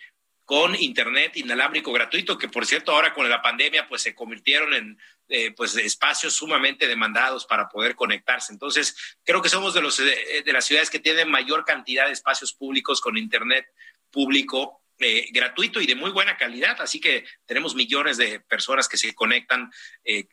[0.50, 5.00] con internet inalámbrico gratuito, que por cierto ahora con la pandemia pues se convirtieron en
[5.28, 8.52] eh, pues espacios sumamente demandados para poder conectarse.
[8.52, 12.14] Entonces creo que somos de los eh, de las ciudades que tienen mayor cantidad de
[12.14, 13.68] espacios públicos con internet
[14.10, 16.82] público eh, gratuito y de muy buena calidad.
[16.82, 19.72] Así que tenemos millones de personas que se conectan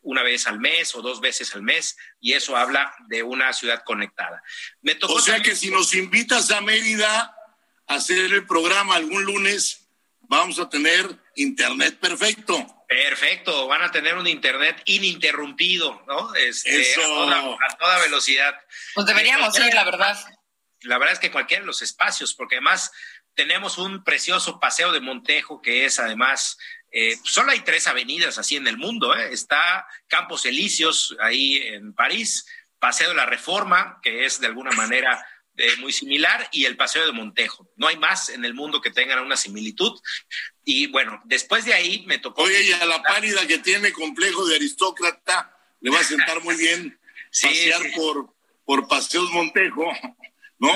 [0.01, 3.83] una vez al mes o dos veces al mes y eso habla de una ciudad
[3.85, 4.43] conectada.
[4.81, 7.37] Me o sea que si nos invitas a Mérida
[7.87, 9.86] a hacer el programa algún lunes,
[10.29, 12.67] vamos a tener internet perfecto.
[12.89, 16.35] Perfecto, van a tener un internet ininterrumpido, ¿no?
[16.35, 18.55] Este, A, toda, velocidad.
[18.95, 20.17] Pues deberíamos ir, la verdad.
[20.83, 22.93] La verdad es que cualquiera de los espacios, porque además
[23.35, 26.59] tenemos un precioso paseo de Montejo que es además,
[26.93, 29.33] eh, solo hay tres avenidas así en el mundo, ¿eh?
[29.33, 32.47] está Campos Elíseos ahí en París,
[32.79, 35.25] Paseo de la Reforma, que es de alguna manera
[35.79, 37.71] muy similar y el Paseo de Montejo.
[37.77, 39.99] No hay más en el mundo que tengan una similitud.
[40.65, 42.43] Y bueno, después de ahí me tocó...
[42.43, 46.57] Oye, y a la pálida que tiene complejo de aristócrata, le va a sentar muy
[46.57, 46.99] bien
[47.43, 49.87] pasear Por, por Paseos Montejo,
[50.59, 50.75] ¿no?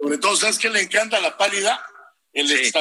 [0.00, 1.84] Sobre todo, ¿sabes qué le encanta a la pálida?
[2.32, 2.72] El sí.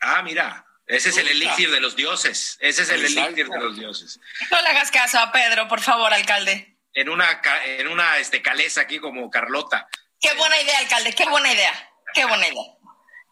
[0.00, 2.56] Ah, mira, ese es el elixir de los dioses.
[2.60, 4.18] Ese es el elixir de los dioses.
[4.50, 6.78] No le hagas caso a Pedro, por favor, alcalde.
[6.94, 9.86] En una, en una este, caleza aquí como Carlota.
[10.20, 12.62] Qué buena idea, alcalde, qué buena idea, qué buena idea.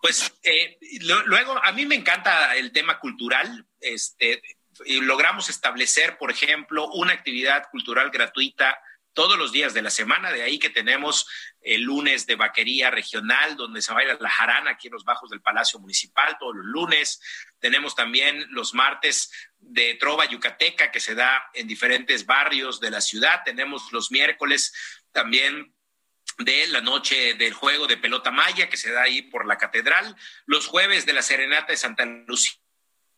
[0.01, 3.67] Pues eh, luego, a mí me encanta el tema cultural.
[3.81, 4.41] Este,
[4.87, 8.79] logramos establecer, por ejemplo, una actividad cultural gratuita
[9.17, 11.27] todos los días de la semana, de ahí que tenemos
[11.63, 15.41] el lunes de vaquería regional, donde se baila la jarana aquí en los bajos del
[15.41, 17.21] Palacio Municipal, todos los lunes.
[17.59, 23.01] Tenemos también los martes de trova yucateca, que se da en diferentes barrios de la
[23.01, 23.41] ciudad.
[23.43, 24.75] Tenemos los miércoles
[25.13, 25.75] también
[26.39, 30.17] de la noche del juego de pelota maya que se da ahí por la catedral,
[30.45, 32.53] los jueves de la serenata de Santa Lucía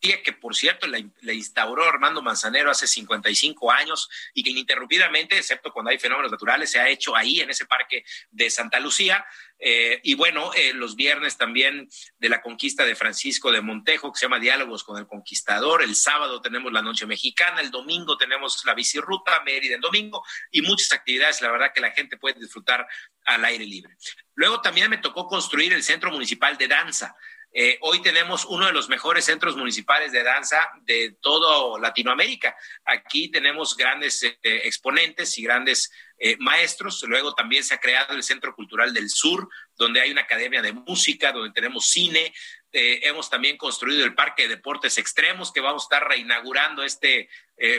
[0.01, 5.91] que por cierto la, instauró Armando Manzanero hace 55 años y que ininterrumpidamente, excepto cuando
[5.91, 9.25] hay fenómenos naturales, se ha hecho ahí en ese parque de Santa Lucía.
[9.59, 14.19] Eh, y bueno, eh, los viernes también de la conquista de Francisco de Montejo, que
[14.19, 15.83] se llama Diálogos con el Conquistador.
[15.83, 20.63] El sábado tenemos la Noche Mexicana, el domingo tenemos la bicirruta, Mérida en domingo y
[20.63, 22.87] muchas actividades, la verdad que la gente puede disfrutar
[23.25, 23.97] al aire libre.
[24.35, 27.17] Luego también me tocó construir el Centro Municipal de Danza.
[27.51, 32.55] Eh, hoy tenemos uno de los mejores centros municipales de danza de toda Latinoamérica.
[32.85, 37.03] Aquí tenemos grandes exponentes y grandes eh, maestros.
[37.07, 40.73] Luego también se ha creado el Centro Cultural del Sur, donde hay una academia de
[40.73, 42.33] música, donde tenemos cine.
[42.71, 47.29] hemos también construido el Parque de Deportes Extremos, que vamos a estar reinaugurando este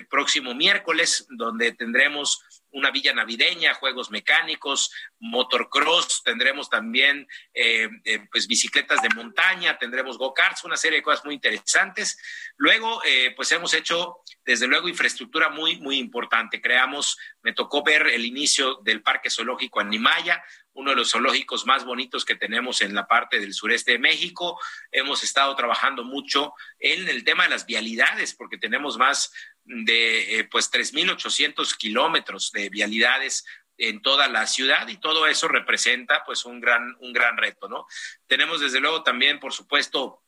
[0.09, 8.47] próximo miércoles, donde tendremos una villa navideña, juegos mecánicos, motocross, tendremos también eh, eh, pues
[8.47, 12.17] bicicletas de montaña, tendremos go-karts, una serie de cosas muy interesantes.
[12.57, 16.61] Luego, eh, pues hemos hecho, desde luego, infraestructura muy, muy importante.
[16.61, 21.83] Creamos, me tocó ver el inicio del Parque Zoológico Animaya, uno de los zoológicos más
[21.83, 24.59] bonitos que tenemos en la parte del sureste de México.
[24.91, 29.31] Hemos estado trabajando mucho en el tema de las vialidades, porque tenemos más
[29.69, 33.45] de eh, pues 3.800 kilómetros de vialidades
[33.77, 37.85] en toda la ciudad y todo eso representa pues un gran, un gran reto, ¿no?
[38.27, 40.23] Tenemos desde luego también, por supuesto,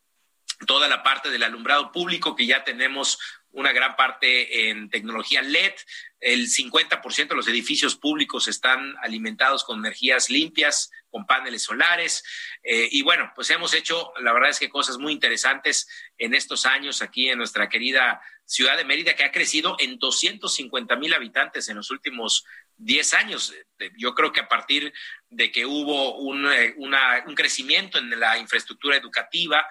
[0.67, 3.19] toda la parte del alumbrado público que ya tenemos
[3.51, 5.73] una gran parte en tecnología LED.
[6.19, 12.23] El 50% de los edificios públicos están alimentados con energías limpias, con paneles solares.
[12.63, 15.87] Eh, y bueno, pues hemos hecho, la verdad es que cosas muy interesantes
[16.17, 20.95] en estos años aquí en nuestra querida ciudad de Mérida, que ha crecido en 250
[20.97, 22.45] mil habitantes en los últimos
[22.77, 23.53] 10 años.
[23.97, 24.93] Yo creo que a partir
[25.29, 29.65] de que hubo un, eh, un crecimiento en la infraestructura educativa,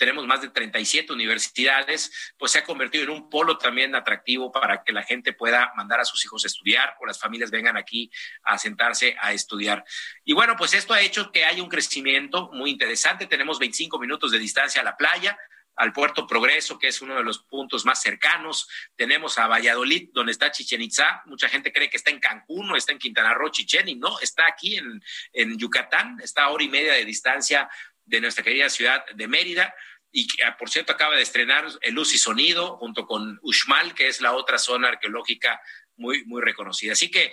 [0.00, 4.82] tenemos más de 37 universidades, pues se ha convertido en un polo también atractivo para
[4.82, 8.10] que la gente pueda mandar a sus hijos a estudiar o las familias vengan aquí
[8.44, 9.84] a sentarse a estudiar.
[10.24, 13.26] Y bueno, pues esto ha hecho que haya un crecimiento muy interesante.
[13.26, 15.36] Tenemos 25 minutos de distancia a la playa,
[15.76, 18.70] al puerto Progreso, que es uno de los puntos más cercanos.
[18.96, 21.20] Tenemos a Valladolid, donde está Chichen Itza.
[21.26, 24.18] Mucha gente cree que está en Cancún o está en Quintana Roo, Chichen, y no,
[24.20, 25.02] está aquí en,
[25.34, 27.68] en Yucatán, está a hora y media de distancia
[28.10, 29.74] de nuestra querida ciudad de Mérida
[30.12, 33.94] y que, ah, por cierto, acaba de estrenar el Luz y Sonido junto con Uxmal,
[33.94, 35.60] que es la otra zona arqueológica
[35.96, 36.92] muy, muy reconocida.
[36.92, 37.32] Así que,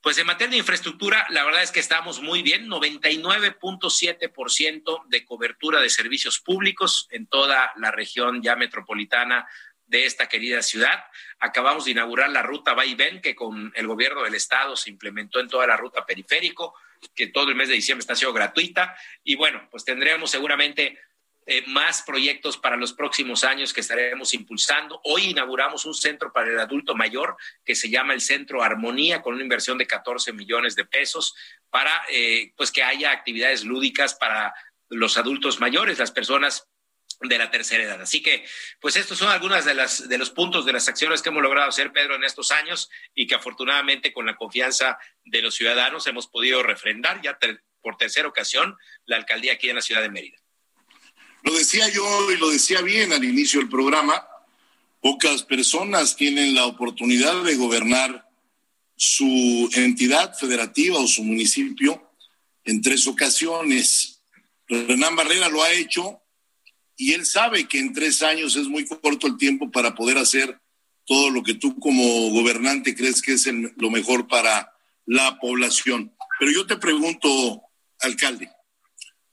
[0.00, 5.80] pues en materia de infraestructura, la verdad es que estamos muy bien, 99.7% de cobertura
[5.80, 9.46] de servicios públicos en toda la región ya metropolitana
[9.86, 11.04] de esta querida ciudad.
[11.38, 15.48] Acabamos de inaugurar la ruta Vaivén, que con el gobierno del estado se implementó en
[15.48, 16.74] toda la ruta periférico,
[17.14, 18.96] que todo el mes de diciembre está siendo gratuita.
[19.22, 20.98] Y bueno, pues tendremos seguramente
[21.46, 25.00] eh, más proyectos para los próximos años que estaremos impulsando.
[25.04, 29.34] Hoy inauguramos un centro para el adulto mayor que se llama el Centro Armonía con
[29.34, 31.34] una inversión de 14 millones de pesos
[31.68, 34.54] para eh, pues que haya actividades lúdicas para
[34.88, 36.66] los adultos mayores, las personas
[37.20, 38.00] de la tercera edad.
[38.00, 38.44] Así que,
[38.80, 39.74] pues estos son algunas de
[40.08, 43.26] de los puntos de las acciones que hemos logrado hacer, Pedro, en estos años y
[43.26, 47.38] que afortunadamente con la confianza de los ciudadanos hemos podido refrendar ya
[47.82, 50.43] por tercera ocasión la alcaldía aquí en la ciudad de Mérida.
[51.44, 54.26] Lo decía yo y lo decía bien al inicio del programa,
[55.00, 58.26] pocas personas tienen la oportunidad de gobernar
[58.96, 62.10] su entidad federativa o su municipio
[62.64, 64.22] en tres ocasiones.
[64.68, 66.22] Renan Barrera lo ha hecho
[66.96, 70.58] y él sabe que en tres años es muy corto el tiempo para poder hacer
[71.04, 74.72] todo lo que tú como gobernante crees que es lo mejor para
[75.04, 76.16] la población.
[76.38, 77.60] Pero yo te pregunto,
[78.00, 78.50] alcalde,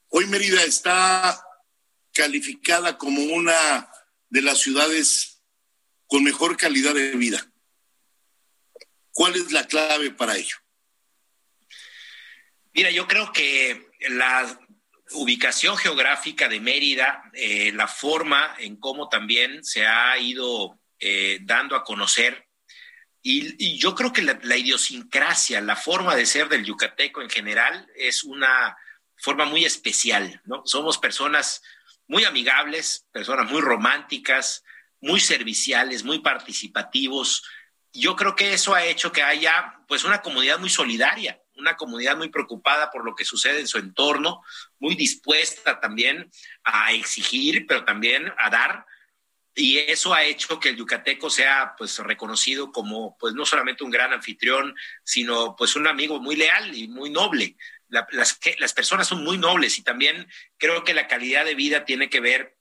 [0.09, 1.41] hoy Mérida está
[2.13, 3.89] calificada como una
[4.29, 5.41] de las ciudades
[6.07, 7.45] con mejor calidad de vida.
[9.11, 10.55] ¿Cuál es la clave para ello?
[12.73, 14.59] Mira, yo creo que la
[15.11, 21.75] ubicación geográfica de Mérida, eh, la forma en cómo también se ha ido eh, dando
[21.75, 22.47] a conocer,
[23.23, 27.87] y, yo creo que la, la, idiosincrasia, la forma de ser del yucateco en general
[27.95, 28.75] es una
[29.15, 30.63] forma muy especial, ¿no?
[30.65, 31.61] Somos personas
[32.11, 34.65] muy amigables, personas muy románticas,
[34.99, 37.41] muy serviciales, muy participativos.
[37.93, 42.17] Yo creo que eso ha hecho que haya pues una comunidad muy solidaria, una comunidad
[42.17, 44.41] muy preocupada por lo que sucede en su entorno,
[44.77, 46.29] muy dispuesta también
[46.65, 48.85] a exigir, pero también a dar.
[49.55, 53.89] Y eso ha hecho que el yucateco sea pues reconocido como pues no solamente un
[53.89, 57.55] gran anfitrión, sino pues un amigo muy leal y muy noble.
[57.91, 60.27] Las, las personas son muy nobles y también
[60.57, 62.57] creo que la calidad de vida tiene que ver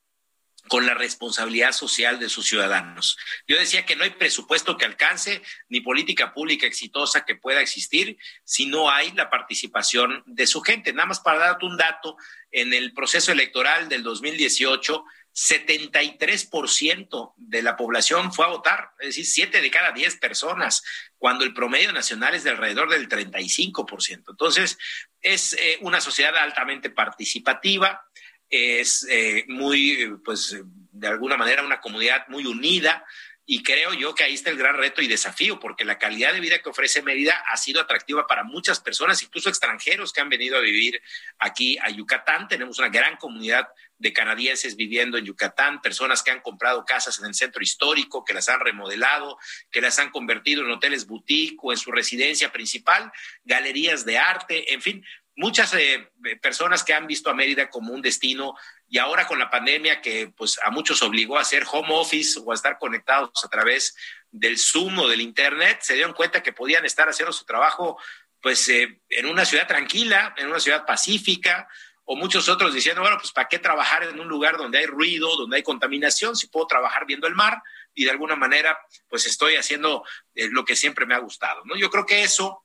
[0.69, 3.17] con la responsabilidad social de sus ciudadanos.
[3.47, 8.19] Yo decía que no hay presupuesto que alcance ni política pública exitosa que pueda existir
[8.45, 10.93] si no hay la participación de su gente.
[10.93, 12.17] Nada más para darte un dato,
[12.53, 15.05] en el proceso electoral del 2018,
[15.41, 20.83] 73% de la población fue a votar, es decir, 7 de cada 10 personas,
[21.17, 24.25] cuando el promedio nacional es de alrededor del 35%.
[24.29, 24.77] Entonces,
[25.23, 28.05] es eh, una sociedad altamente participativa,
[28.51, 30.61] es eh, muy, pues,
[30.93, 33.07] de alguna manera una comunidad muy unida.
[33.53, 36.39] Y creo yo que ahí está el gran reto y desafío, porque la calidad de
[36.39, 40.57] vida que ofrece Mérida ha sido atractiva para muchas personas, incluso extranjeros que han venido
[40.57, 41.03] a vivir
[41.37, 42.47] aquí a Yucatán.
[42.47, 43.67] Tenemos una gran comunidad
[43.99, 48.35] de canadienses viviendo en Yucatán, personas que han comprado casas en el centro histórico, que
[48.35, 49.37] las han remodelado,
[49.73, 53.11] que las han convertido en hoteles boutique o en su residencia principal,
[53.43, 55.05] galerías de arte, en fin,
[55.41, 56.11] muchas eh,
[56.43, 58.55] personas que han visto a Mérida como un destino
[58.89, 62.53] y ahora con la pandemia que pues a muchos obligó a hacer home office o
[62.53, 63.97] a estar conectados a través
[64.31, 67.99] del Zoom o del Internet, se dieron cuenta que podían estar haciendo su trabajo
[68.43, 71.69] pues eh, en una ciudad tranquila, en una ciudad pacífica,
[72.05, 75.37] o muchos otros diciendo, bueno, pues ¿para qué trabajar en un lugar donde hay ruido,
[75.37, 77.63] donde hay contaminación, si puedo trabajar viendo el mar?
[77.95, 78.77] Y de alguna manera,
[79.09, 81.77] pues estoy haciendo eh, lo que siempre me ha gustado, ¿no?
[81.77, 82.65] Yo creo que eso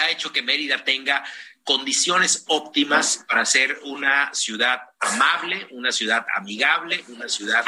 [0.00, 1.24] ha hecho que Mérida tenga
[1.64, 7.64] condiciones óptimas para ser una ciudad amable, una ciudad amigable, una ciudad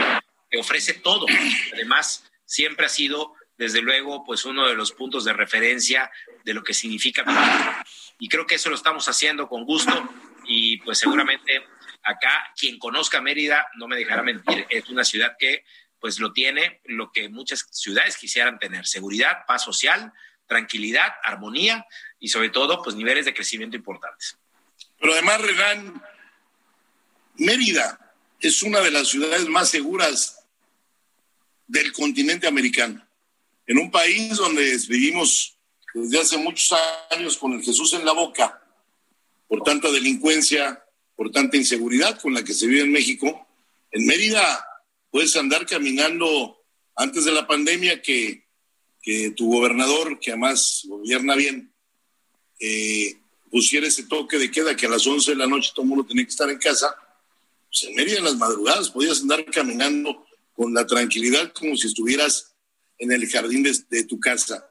[0.51, 1.27] que ofrece todo.
[1.73, 6.11] Además, siempre ha sido, desde luego, pues uno de los puntos de referencia
[6.45, 7.85] de lo que significa Mérida.
[8.19, 10.09] Y creo que eso lo estamos haciendo con gusto
[10.45, 11.65] y pues seguramente
[12.03, 15.65] acá quien conozca Mérida no me dejará mentir, es una ciudad que
[16.01, 20.13] pues lo tiene lo que muchas ciudades quisieran tener, seguridad, paz social,
[20.47, 21.87] tranquilidad, armonía
[22.19, 24.37] y sobre todo, pues niveles de crecimiento importantes.
[25.01, 26.03] Pero además, Renan,
[27.37, 30.45] Mérida es una de las ciudades más seguras
[31.67, 33.07] del continente americano.
[33.67, 35.57] En un país donde vivimos
[35.95, 36.75] desde hace muchos
[37.11, 38.63] años con el Jesús en la boca,
[39.49, 40.85] por tanta delincuencia,
[41.17, 43.47] por tanta inseguridad con la que se vive en México,
[43.91, 44.67] en Mérida
[45.11, 46.65] puedes andar caminando
[46.97, 48.42] antes de la pandemia que
[49.03, 51.73] que tu gobernador, que además gobierna bien,
[52.61, 53.17] eh,
[53.51, 56.07] pusiera ese toque de queda que a las 11 de la noche todo el mundo
[56.07, 56.95] tenía que estar en casa,
[57.69, 60.25] pues en medio de las madrugadas podías andar caminando
[60.55, 62.53] con la tranquilidad como si estuvieras
[62.99, 64.65] en el jardín de, tu casa.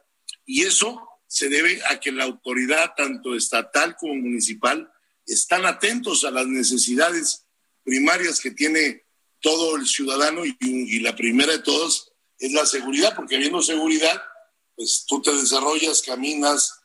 [0.46, 4.92] Y eso se debe a que la autoridad, tanto estatal como municipal,
[5.26, 7.46] están atentos a las necesidades
[7.84, 9.04] primarias que tiene
[9.42, 12.11] todo el ciudadano y, la primera de todas
[12.42, 14.22] es la seguridad, porque habiendo seguridad,
[14.76, 16.82] pues tú te desarrollas, caminas,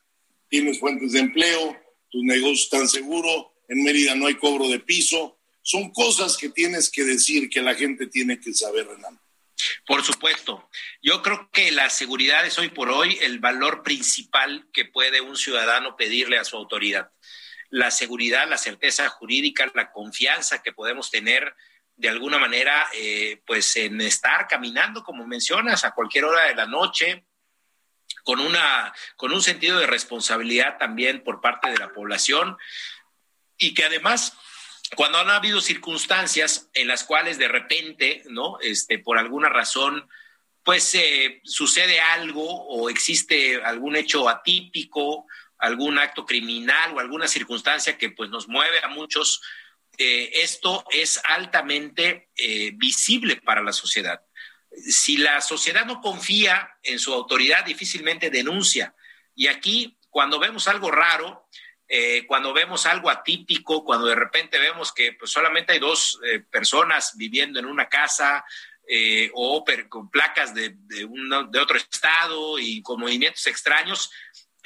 [0.49, 1.77] tienes fuentes de empleo,
[2.11, 6.91] tus negocios están seguros, en Mérida no hay cobro de piso, son cosas que tienes
[6.91, 9.19] que decir que la gente tiene que saber, Renan.
[9.87, 10.69] Por supuesto.
[11.03, 15.37] Yo creo que la seguridad es hoy por hoy el valor principal que puede un
[15.37, 17.11] ciudadano pedirle a su autoridad.
[17.71, 21.55] La seguridad, la certeza jurídica, la confianza que podemos tener
[21.97, 26.67] de alguna manera, eh, pues en estar caminando, como mencionas, a cualquier hora de la
[26.67, 27.25] noche,
[28.23, 32.57] con, una, con un sentido de responsabilidad también por parte de la población
[33.57, 34.37] y que además
[34.95, 38.59] cuando han habido circunstancias en las cuales de repente, ¿no?
[38.61, 40.09] Este, por alguna razón,
[40.63, 40.97] pues
[41.45, 45.27] sucede algo o existe algún hecho atípico,
[45.59, 49.41] algún acto criminal o alguna circunstancia que pues nos mueve a muchos,
[49.99, 54.21] eh, esto es altamente eh, visible para la sociedad.
[54.71, 58.95] Si la sociedad no confía en su autoridad, difícilmente denuncia.
[59.35, 61.49] Y aquí, cuando vemos algo raro,
[61.89, 66.19] eh, cuando vemos algo atípico, cuando de repente vemos que pues, solamente hay dos
[66.51, 68.45] personas viviendo en una casa
[69.35, 71.09] o con placas de, de,
[71.51, 74.11] de, otro estado y con movimientos extraños,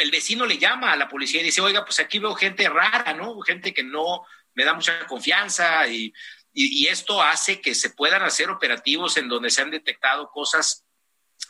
[0.01, 3.13] el vecino le llama a la policía y dice, oiga, pues aquí veo gente rara,
[3.13, 3.39] ¿no?
[3.41, 4.25] Gente que no
[4.55, 6.13] me da mucha confianza y,
[6.53, 10.85] y, esto hace que se puedan hacer operativos en donde se han detectado cosas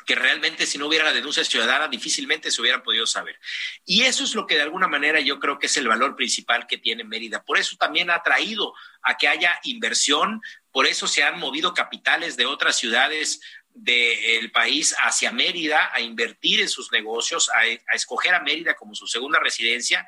[0.06, 3.38] que realmente si no hubiera la denuncia ciudadana difícilmente se hubieran podido saber.
[3.84, 6.66] Y eso es lo que de alguna manera yo creo que es el valor principal
[6.66, 7.44] que tiene Mérida.
[7.44, 8.72] Por eso también ha traído
[9.02, 10.40] a que haya inversión,
[10.70, 13.40] por eso se han movido capitales de otras ciudades
[13.72, 19.06] del país hacia Mérida a invertir en sus negocios, a escoger a Mérida como su
[19.06, 20.06] segunda residencia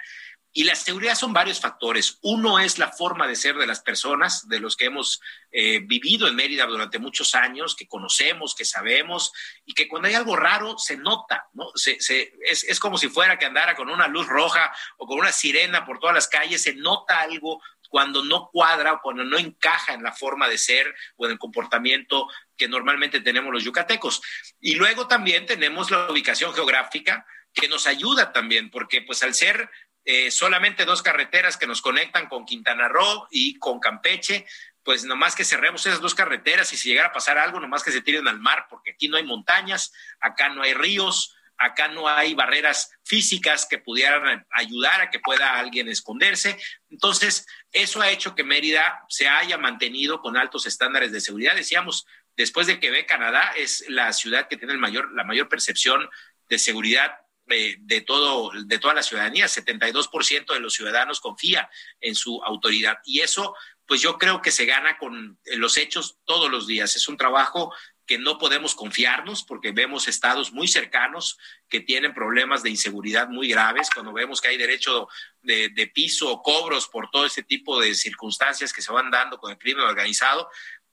[0.54, 2.18] y la seguridad son varios factores.
[2.22, 6.28] Uno es la forma de ser de las personas, de los que hemos eh, vivido
[6.28, 9.32] en Mérida durante muchos años, que conocemos, que sabemos,
[9.64, 11.68] y que cuando hay algo raro se nota, ¿no?
[11.74, 15.86] Es, es como si fuera que andara con una luz roja o con una sirena
[15.86, 20.02] por todas las calles, se nota algo cuando no cuadra o cuando no encaja en
[20.02, 22.26] la forma de ser o en el comportamiento
[22.56, 24.22] que normalmente tenemos los yucatecos.
[24.60, 29.68] Y luego también tenemos la ubicación geográfica que nos ayuda también, porque pues al ser
[30.04, 34.46] eh, solamente dos carreteras que nos conectan con Quintana Roo y con Campeche,
[34.82, 37.92] pues nomás que cerremos esas dos carreteras y si llegara a pasar algo, nomás que
[37.92, 42.08] se tiren al mar, porque aquí no hay montañas, acá no hay ríos, acá no
[42.08, 46.58] hay barreras físicas que pudieran ayudar a que pueda alguien esconderse.
[46.90, 51.54] Entonces, eso ha hecho que Mérida se haya mantenido con altos estándares de seguridad.
[51.54, 55.48] Decíamos, después de que ve Canadá, es la ciudad que tiene el mayor, la mayor
[55.48, 56.10] percepción
[56.48, 59.46] de seguridad de, todo, de toda la ciudadanía.
[59.46, 61.68] 72% de los ciudadanos confía
[62.00, 62.98] en su autoridad.
[63.04, 63.54] Y eso,
[63.86, 66.96] pues yo creo que se gana con los hechos todos los días.
[66.96, 67.72] Es un trabajo
[68.06, 71.38] que no podemos confiarnos porque vemos estados muy cercanos
[71.68, 75.08] que tienen problemas de inseguridad muy graves, cuando vemos que hay derecho
[75.40, 79.38] de, de piso o cobros por todo este tipo de circunstancias que se van dando
[79.38, 80.48] con el crimen organizado,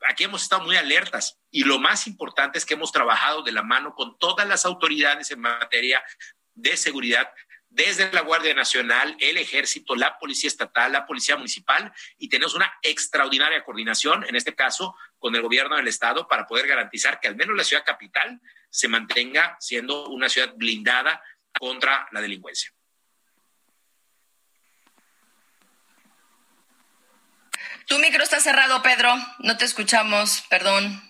[0.08, 3.64] aquí hemos estado muy alertas y lo más importante es que hemos trabajado de la
[3.64, 6.02] mano con todas las autoridades en materia
[6.62, 7.32] de seguridad
[7.70, 12.74] desde la Guardia Nacional, el Ejército, la Policía Estatal, la Policía Municipal, y tenemos una
[12.82, 17.36] extraordinaria coordinación, en este caso, con el gobierno del Estado, para poder garantizar que al
[17.36, 21.22] menos la ciudad capital se mantenga siendo una ciudad blindada
[21.60, 22.74] contra la delincuencia.
[27.88, 29.16] Tu micro está cerrado, Pedro.
[29.40, 31.02] No te escuchamos, perdón.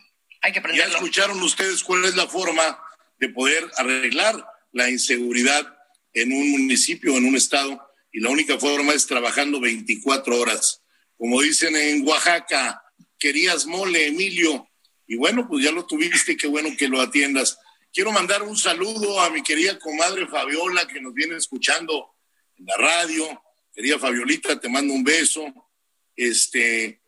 [0.42, 0.92] Hay que prenderlo.
[0.92, 2.82] Ya escucharon ustedes cuál es la forma
[3.18, 5.78] de poder arreglar la inseguridad
[6.14, 10.82] en un municipio, en un estado, y la única forma es trabajando 24 horas.
[11.18, 12.82] Como dicen en Oaxaca,
[13.18, 14.68] querías mole, Emilio,
[15.08, 17.58] y bueno, pues ya lo tuviste, qué bueno que lo atiendas.
[17.92, 22.16] Quiero mandar un saludo a mi querida comadre Fabiola, que nos viene escuchando
[22.56, 23.44] en la radio.
[23.74, 25.52] Querida Fabiolita, te mando un beso.
[26.16, 27.02] Este,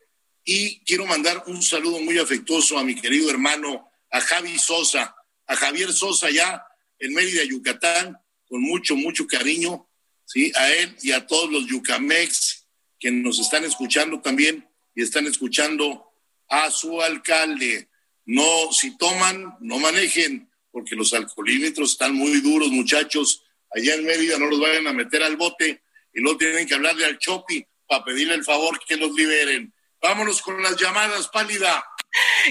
[0.43, 5.55] y quiero mandar un saludo muy afectuoso a mi querido hermano, a Javi Sosa, a
[5.55, 6.65] Javier Sosa ya
[7.01, 9.89] en Mérida, Yucatán, con mucho, mucho cariño,
[10.25, 10.51] ¿sí?
[10.55, 12.67] A él y a todos los yucamex
[12.99, 16.05] que nos están escuchando también y están escuchando
[16.47, 17.89] a su alcalde.
[18.25, 23.43] No, si toman, no manejen, porque los alcoholímetros están muy duros, muchachos.
[23.73, 25.81] Allá en Mérida no los vayan a meter al bote
[26.13, 29.73] y luego tienen que hablarle al Chopi para pedirle el favor que los liberen.
[30.01, 31.83] Vámonos con las llamadas, pálida.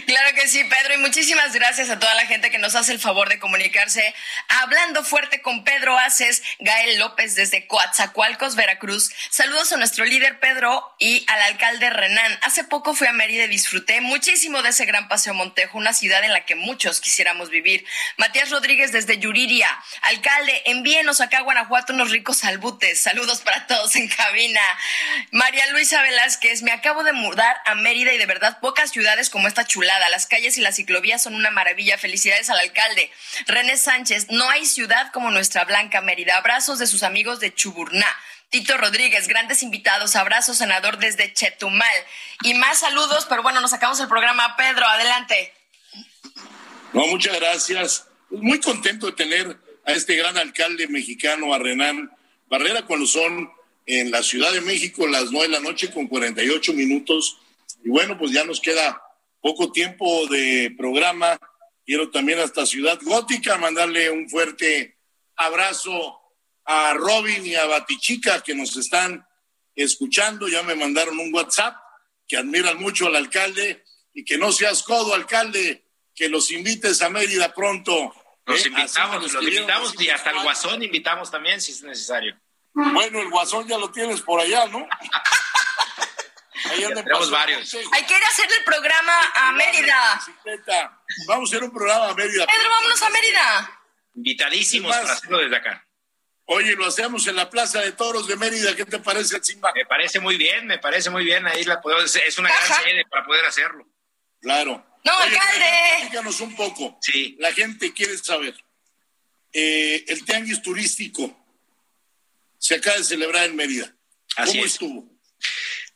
[0.07, 2.99] Claro que sí, Pedro, y muchísimas gracias a toda la gente que nos hace el
[2.99, 4.15] favor de comunicarse.
[4.49, 9.11] Hablando fuerte con Pedro Aces, Gael López desde Coatzacoalcos, Veracruz.
[9.29, 12.39] Saludos a nuestro líder Pedro y al alcalde Renan.
[12.41, 16.25] Hace poco fui a Mérida y disfruté muchísimo de ese gran paseo Montejo, una ciudad
[16.25, 17.85] en la que muchos quisiéramos vivir.
[18.17, 19.69] Matías Rodríguez desde Yuriria.
[20.03, 23.03] Alcalde, envíenos acá a Guanajuato unos ricos albutes.
[23.03, 24.63] Saludos para todos en cabina.
[25.33, 29.50] María Luisa Velázquez, me acabo de mudar a Mérida y de verdad pocas ciudades como
[29.51, 30.09] esta chulada.
[30.09, 31.99] Las calles y las ciclovías son una maravilla.
[31.99, 33.11] Felicidades al alcalde.
[33.47, 36.39] René Sánchez, no hay ciudad como nuestra Blanca Mérida.
[36.39, 38.07] Abrazos de sus amigos de Chuburná.
[38.51, 41.87] Tito Rodríguez, grandes invitados, abrazos, senador desde Chetumal.
[42.43, 44.57] Y más saludos, pero bueno, nos sacamos el programa.
[44.57, 45.53] Pedro, adelante.
[46.93, 48.07] No, muchas gracias.
[48.31, 52.11] Muy contento de tener a este gran alcalde mexicano, a Renan
[52.49, 53.51] Barrera, cuando son
[53.87, 57.39] en la Ciudad de México las nueve de la noche con 48 minutos.
[57.85, 59.01] Y bueno, pues ya nos queda
[59.41, 61.39] poco tiempo de programa.
[61.85, 64.99] Quiero también hasta Ciudad Gótica mandarle un fuerte
[65.37, 66.21] abrazo
[66.65, 69.27] a Robin y a Batichica que nos están
[69.75, 70.49] escuchando.
[70.49, 71.77] Ya me mandaron un WhatsApp
[72.29, 75.85] que admiran mucho al alcalde y que no seas codo, alcalde,
[76.15, 78.15] que los invites a Mérida pronto.
[78.47, 78.69] Los ¿Eh?
[78.69, 82.39] invitamos, los invitamos y hasta el Guasón invitamos también si es necesario.
[82.73, 84.87] Bueno, el Guasón ya lo tienes por allá, ¿no?
[86.65, 87.75] Ahí tenemos varios.
[87.75, 90.21] Hay que ir a hacer el programa a Mérida.
[91.27, 92.47] Vamos a hacer un programa a Mérida.
[92.47, 93.81] Pedro, vámonos a Mérida.
[94.15, 95.87] Invitadísimos para hacerlo desde acá.
[96.47, 98.75] Oye, lo hacemos en la Plaza de Toros de Mérida.
[98.75, 99.73] ¿Qué te parece, Simba?
[99.73, 101.47] Me parece muy bien, me parece muy bien.
[101.47, 103.87] Ahí la podemos, es una gran sede para poder hacerlo.
[104.41, 104.85] Claro.
[105.05, 106.09] No, alcalde.
[106.11, 106.99] Díganos un poco.
[107.01, 107.37] Sí.
[107.39, 108.55] La gente quiere saber.
[109.53, 111.37] Eh, el tianguis turístico
[112.59, 113.95] se acaba de celebrar en Mérida.
[114.37, 115.20] ¿Cómo estuvo?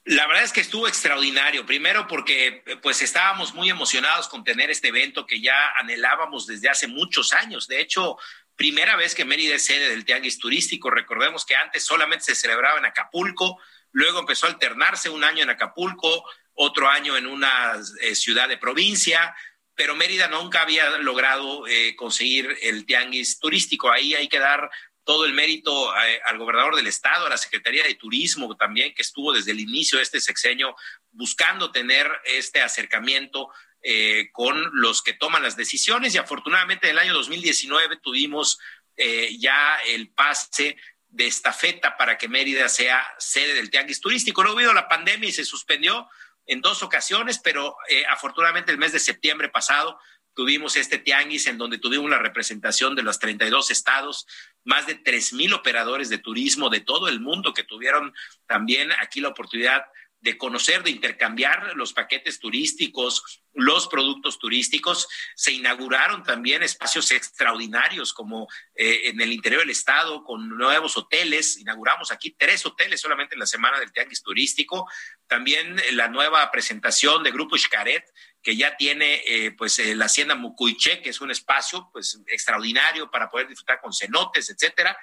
[0.05, 1.64] La verdad es que estuvo extraordinario.
[1.64, 6.86] Primero porque pues estábamos muy emocionados con tener este evento que ya anhelábamos desde hace
[6.86, 7.66] muchos años.
[7.68, 8.18] De hecho,
[8.55, 10.90] primera vez que Mérida es sede del Tianguis Turístico.
[10.90, 13.59] Recordemos que antes solamente se celebraba en Acapulco,
[13.92, 18.59] luego empezó a alternarse un año en Acapulco, otro año en una eh, ciudad de
[18.59, 19.34] provincia,
[19.74, 23.90] pero Mérida nunca había logrado eh, conseguir el Tianguis Turístico.
[23.90, 24.70] Ahí hay que dar
[25.05, 29.02] todo el mérito eh, al gobernador del estado, a la Secretaría de Turismo también, que
[29.02, 30.74] estuvo desde el inicio de este sexenio
[31.12, 33.50] buscando tener este acercamiento
[33.82, 38.59] eh, con los que toman las decisiones y afortunadamente en el año 2019 tuvimos
[38.96, 40.76] eh, ya el pase
[41.09, 44.42] de estafeta para que Mérida sea sede del tianguis turístico.
[44.42, 46.09] Luego vino la pandemia y se suspendió
[46.46, 47.76] en dos ocasiones, pero
[48.11, 49.98] afortunadamente el mes de septiembre pasado
[50.34, 54.26] tuvimos este tianguis en donde tuvimos la representación de los 32 estados,
[54.65, 58.12] más de 3.000 operadores de turismo de todo el mundo que tuvieron
[58.47, 59.85] también aquí la oportunidad
[60.25, 65.07] de conocer, de intercambiar los paquetes turísticos, los productos turísticos.
[65.37, 71.59] Se inauguraron también espacios extraordinarios como eh, en el interior del estado con nuevos hoteles.
[71.59, 74.89] Inauguramos aquí tres hoteles solamente en la semana del Tianguis Turístico.
[75.27, 78.11] También la nueva presentación de Grupo Xcaret,
[78.45, 83.11] que ya tiene eh, pues eh, la hacienda Mucuiche, que es un espacio pues extraordinario
[83.11, 84.97] para poder disfrutar con cenotes, etcétera.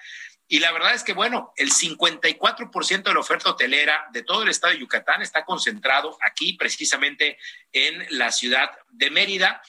[0.48, 4.50] Y la verdad es que, bueno, el 54% de la oferta hotelera de todo el
[4.50, 7.40] estado de Yucatán está concentrado aquí, precisamente
[7.72, 9.62] en la ciudad de Mérida.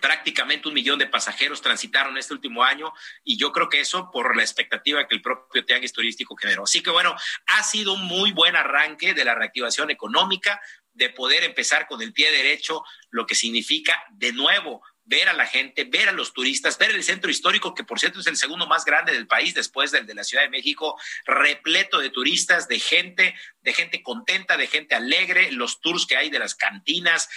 [0.00, 2.92] Prácticamente un millón de pasajeros transitaron este último año
[3.22, 6.64] y yo creo que eso por la expectativa que el propio Tianguis Turístico generó.
[6.64, 7.14] Así que bueno,
[7.46, 10.60] ha sido un muy buen arranque de la reactivación económica,
[10.98, 15.46] de poder empezar con el pie derecho, lo que significa de nuevo ver a la
[15.46, 18.66] gente, ver a los turistas, ver el centro histórico, que por cierto es el segundo
[18.66, 22.78] más grande del país después del de la Ciudad de México, repleto de turistas, de
[22.78, 27.30] gente, de gente contenta, de gente alegre, los tours que hay de las cantinas,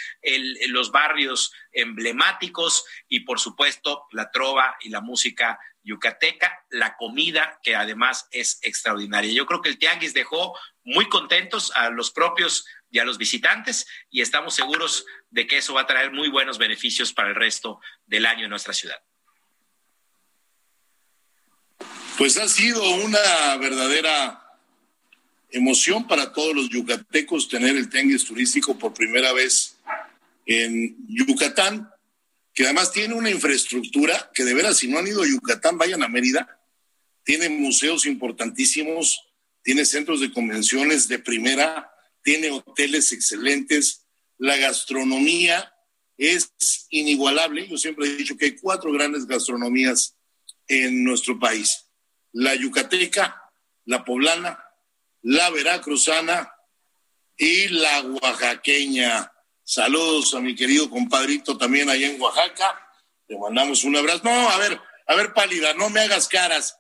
[0.68, 7.76] los barrios emblemáticos y por supuesto la trova y la música yucateca, la comida que
[7.76, 9.32] además es extraordinaria.
[9.32, 13.88] Yo creo que el Tianguis dejó muy contentos a los propios y a los visitantes
[14.10, 17.80] y estamos seguros de que eso va a traer muy buenos beneficios para el resto
[18.06, 19.02] del año en nuestra ciudad.
[22.18, 24.44] Pues ha sido una verdadera
[25.50, 29.78] emoción para todos los yucatecos tener el tianguis turístico por primera vez
[30.46, 31.90] en Yucatán,
[32.54, 36.04] que además tiene una infraestructura que de veras si no han ido a Yucatán vayan
[36.04, 36.60] a Mérida,
[37.24, 39.22] tiene museos importantísimos,
[39.64, 41.92] tiene centros de convenciones de primera,
[42.24, 44.08] tiene hoteles excelentes,
[44.38, 45.74] la gastronomía
[46.18, 46.52] es
[46.90, 47.68] inigualable.
[47.68, 50.18] Yo siempre he dicho que hay cuatro grandes gastronomías
[50.68, 51.88] en nuestro país.
[52.32, 53.42] La yucateca,
[53.86, 54.64] la poblana,
[55.22, 56.54] la veracruzana
[57.38, 59.32] y la oaxaqueña.
[59.64, 62.80] Saludos a mi querido compadrito también allá en Oaxaca.
[63.28, 64.22] Te mandamos un abrazo.
[64.24, 66.78] No, a ver, a ver, pálida, no me hagas caras,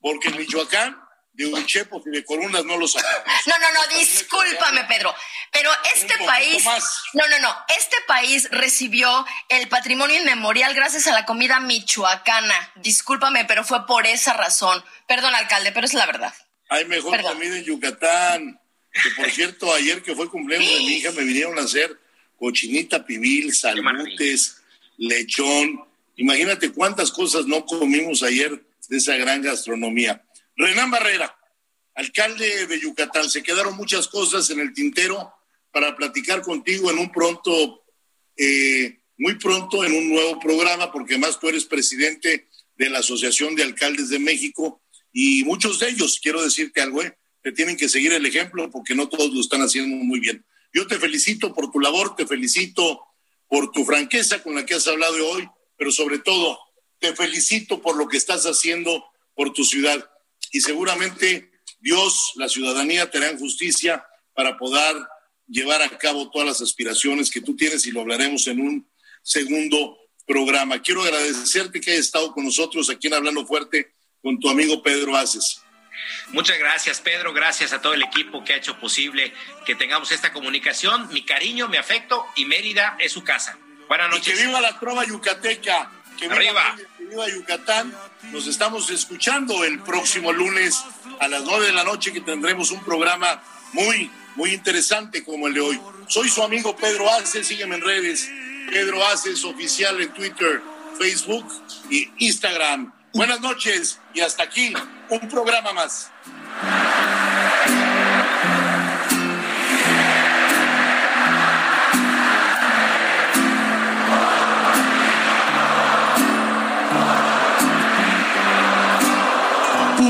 [0.00, 1.01] porque en Michoacán
[1.34, 3.22] de Uchepos y de Corunas no lo sacamos.
[3.46, 5.14] No, no, no, discúlpame, Pedro.
[5.50, 6.64] Pero este país.
[7.14, 7.54] No, no, no.
[7.76, 12.72] Este país recibió el patrimonio inmemorial gracias a la comida michoacana.
[12.76, 14.82] Discúlpame, pero fue por esa razón.
[15.06, 16.32] Perdón, alcalde, pero es la verdad.
[16.68, 18.60] Hay mejor comida en Yucatán.
[18.92, 21.98] Que por cierto, ayer que fue cumpleaños de mi hija, me vinieron a hacer
[22.38, 24.62] cochinita pibil, salmutes,
[24.98, 25.84] lechón.
[26.16, 30.22] Imagínate cuántas cosas no comimos ayer de esa gran gastronomía.
[30.56, 31.36] Renán Barrera,
[31.94, 35.32] alcalde de Yucatán, se quedaron muchas cosas en el tintero
[35.70, 37.84] para platicar contigo en un pronto,
[38.36, 43.54] eh, muy pronto en un nuevo programa, porque además tú eres presidente de la Asociación
[43.54, 44.82] de Alcaldes de México
[45.12, 48.94] y muchos de ellos, quiero decirte algo, eh, te tienen que seguir el ejemplo porque
[48.94, 50.44] no todos lo están haciendo muy bien.
[50.72, 53.00] Yo te felicito por tu labor, te felicito
[53.48, 56.58] por tu franqueza con la que has hablado hoy, pero sobre todo
[56.98, 60.08] te felicito por lo que estás haciendo por tu ciudad
[60.52, 61.50] y seguramente
[61.80, 64.96] Dios, la ciudadanía te harán justicia para poder
[65.48, 68.88] llevar a cabo todas las aspiraciones que tú tienes y lo hablaremos en un
[69.22, 70.80] segundo programa.
[70.80, 75.16] Quiero agradecerte que hayas estado con nosotros aquí en Hablando Fuerte con tu amigo Pedro
[75.16, 75.60] Aces.
[76.28, 77.32] Muchas gracias, Pedro.
[77.32, 79.32] Gracias a todo el equipo que ha hecho posible
[79.66, 81.08] que tengamos esta comunicación.
[81.12, 83.58] Mi cariño, mi afecto y Mérida es su casa.
[83.88, 84.38] Buenas noches.
[84.38, 85.90] que viva la trova yucateca.
[86.18, 86.76] Que Arriba.
[87.12, 87.94] Yucatán.
[88.32, 90.82] Nos estamos escuchando el próximo lunes
[91.20, 93.42] a las nueve de la noche que tendremos un programa
[93.72, 95.80] muy, muy interesante como el de hoy.
[96.08, 98.28] Soy su amigo Pedro Aces, sígueme en redes.
[98.70, 100.62] Pedro Aces oficial en Twitter,
[100.98, 101.46] Facebook
[101.90, 102.92] y Instagram.
[103.12, 104.72] Buenas noches y hasta aquí
[105.10, 106.10] un programa más.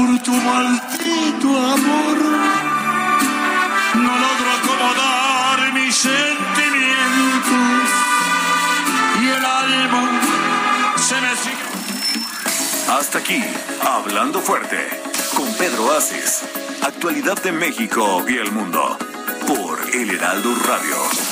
[0.06, 2.18] Por tu maldito amor.
[3.94, 7.88] No logro acomodar mis sentimientos
[9.20, 10.02] y el alma
[10.96, 12.98] se me sigue.
[12.98, 13.42] Hasta aquí,
[13.96, 14.88] Hablando Fuerte,
[15.36, 16.42] con Pedro Aces.
[16.82, 18.96] Actualidad de México y el mundo.
[19.46, 21.31] Por El Heraldo Radio.